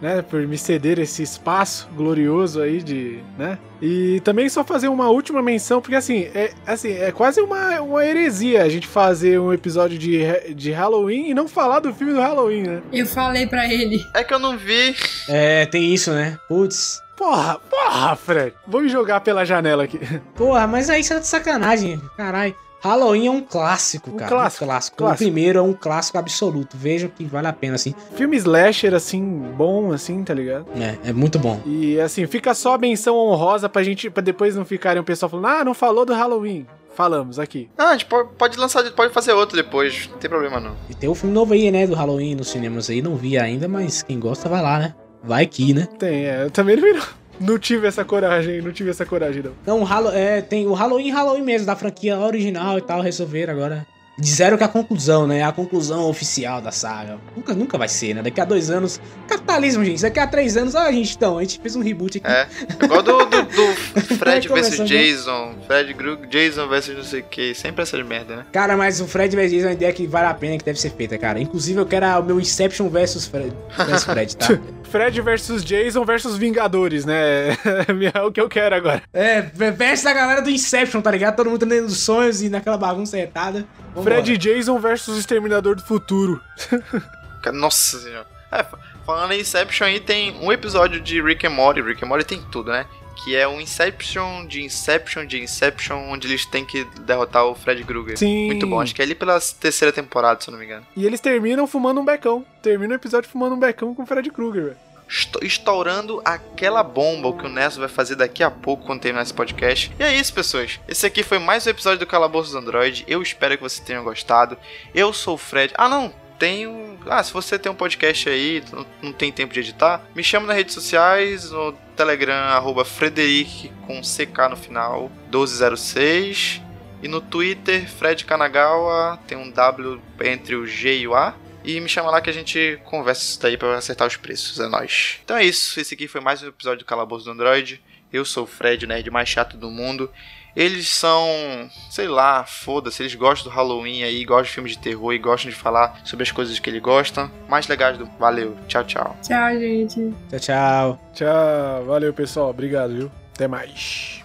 [0.00, 3.58] Né, por me ceder esse espaço glorioso aí de, né?
[3.80, 8.04] E também só fazer uma última menção, porque assim, é, assim, é quase uma, uma
[8.04, 12.20] heresia a gente fazer um episódio de, de Halloween e não falar do filme do
[12.20, 12.82] Halloween, né?
[12.92, 14.04] Eu falei pra ele.
[14.14, 14.94] É que eu não vi.
[15.28, 16.38] É, tem isso, né?
[16.46, 17.02] Putz.
[17.16, 18.52] Porra, porra, Fred.
[18.66, 19.98] Vou me jogar pela janela aqui.
[20.36, 22.00] Porra, mas aí você tá de sacanagem.
[22.16, 22.54] Caralho.
[22.80, 24.30] Halloween é um clássico, Um cara.
[24.30, 24.96] clássico, Um clássico.
[24.96, 25.22] clássico.
[25.24, 26.76] O primeiro é um clássico absoluto.
[26.76, 27.94] Vejam que vale a pena, assim.
[28.14, 29.22] Filme slasher, assim,
[29.56, 30.66] bom, assim, tá ligado?
[30.76, 31.60] É, é muito bom.
[31.66, 35.28] E assim, fica só a menção honrosa pra gente, pra depois não ficarem o pessoal
[35.30, 36.66] falando, ah, não falou do Halloween.
[36.94, 37.68] Falamos aqui.
[37.76, 40.08] Ah, a gente pode, lançar, pode fazer outro depois.
[40.10, 40.74] Não tem problema não.
[40.88, 41.86] E tem um filme novo aí, né?
[41.86, 43.02] Do Halloween nos cinemas aí.
[43.02, 44.94] Não vi ainda, mas quem gosta vai lá, né?
[45.22, 45.86] Vai que, né?
[45.98, 47.02] Tem, é, eu também não vi, não.
[47.40, 49.52] Não tive essa coragem, não tive essa coragem, não.
[49.66, 53.52] Não, o Hallo- é, tem o Halloween, Halloween mesmo, da franquia original e tal, resolveram
[53.52, 53.86] agora.
[54.18, 55.42] Disseram que a conclusão, né?
[55.42, 57.18] A conclusão oficial da saga.
[57.36, 58.22] Nunca, nunca vai ser, né?
[58.22, 58.98] Daqui a dois anos.
[59.28, 60.00] Capitalismo, gente.
[60.00, 62.26] Daqui a três anos, ó, gente, então, a gente fez um reboot aqui.
[62.26, 62.48] É.
[62.82, 64.88] Igual do, do, do Fred vs.
[64.88, 65.56] Jason.
[65.66, 67.54] Fred Krug, Jason vs não sei o que.
[67.54, 68.46] Sempre essa merda, né?
[68.52, 70.80] Cara, mas o Fred vs Jason é uma ideia que vale a pena, que deve
[70.80, 71.38] ser feita, cara.
[71.38, 74.58] Inclusive, eu quero o meu Inception versus Fred, versus Fred tá?
[74.90, 77.56] Fred versus Jason versus Vingadores, né?
[78.14, 79.02] É o que eu quero agora.
[79.12, 81.36] É, versus a galera do Inception, tá ligado?
[81.36, 83.66] Todo mundo tendo dos sonhos e naquela bagunça retada.
[83.94, 84.16] Vambora.
[84.22, 86.40] Fred Jason versus Exterminador do Futuro.
[87.52, 88.26] Nossa senhora.
[88.50, 91.80] É, fa- falando em Inception aí, tem um episódio de Rick and Morty.
[91.80, 92.86] Rick and Morty tem tudo, né?
[93.24, 97.82] Que é um Inception de Inception de Inception, onde eles têm que derrotar o Fred
[97.84, 98.16] Krueger.
[98.16, 98.46] Sim.
[98.46, 98.80] Muito bom.
[98.80, 100.86] Acho que é ali pela terceira temporada, se eu não me engano.
[100.96, 102.44] E eles terminam fumando um becão.
[102.62, 104.76] Termina o episódio fumando um becão com o Fred Krueger, velho.
[105.08, 109.22] Esto- Estourando aquela bomba, o que o Nesso vai fazer daqui a pouco quando terminar
[109.22, 109.92] esse podcast.
[109.98, 110.78] E é isso, pessoas.
[110.88, 113.04] Esse aqui foi mais um episódio do Calabouço do Android.
[113.08, 114.58] Eu espero que você tenha gostado.
[114.94, 115.72] Eu sou o Fred.
[115.76, 116.12] Ah, não.
[116.38, 116.98] Tenho.
[117.06, 118.62] Ah, se você tem um podcast aí,
[119.02, 124.00] não- tem tempo de editar, me chama nas redes sociais, no Telegram, arroba Frederic com
[124.02, 126.60] CK no final, 1206.
[127.02, 131.34] E no Twitter, Fred Kanagawa, tem um W entre o G e o A.
[131.62, 134.66] E me chama lá que a gente conversa isso daí pra acertar os preços, é
[134.68, 135.18] nóis.
[135.24, 137.82] Então é isso, esse aqui foi mais um episódio do Calabouço do Android.
[138.12, 140.10] Eu sou o Fred, o nerd mais chato do mundo.
[140.56, 145.12] Eles são, sei lá, foda-se, eles gostam do Halloween aí, gostam de filmes de terror
[145.12, 147.30] e gostam de falar sobre as coisas que eles gostam.
[147.46, 148.06] Mais legais do.
[148.18, 149.16] Valeu, tchau, tchau.
[149.22, 150.14] Tchau, gente.
[150.30, 151.00] Tchau, tchau.
[151.12, 153.12] Tchau, valeu pessoal, obrigado, viu?
[153.34, 154.24] Até mais.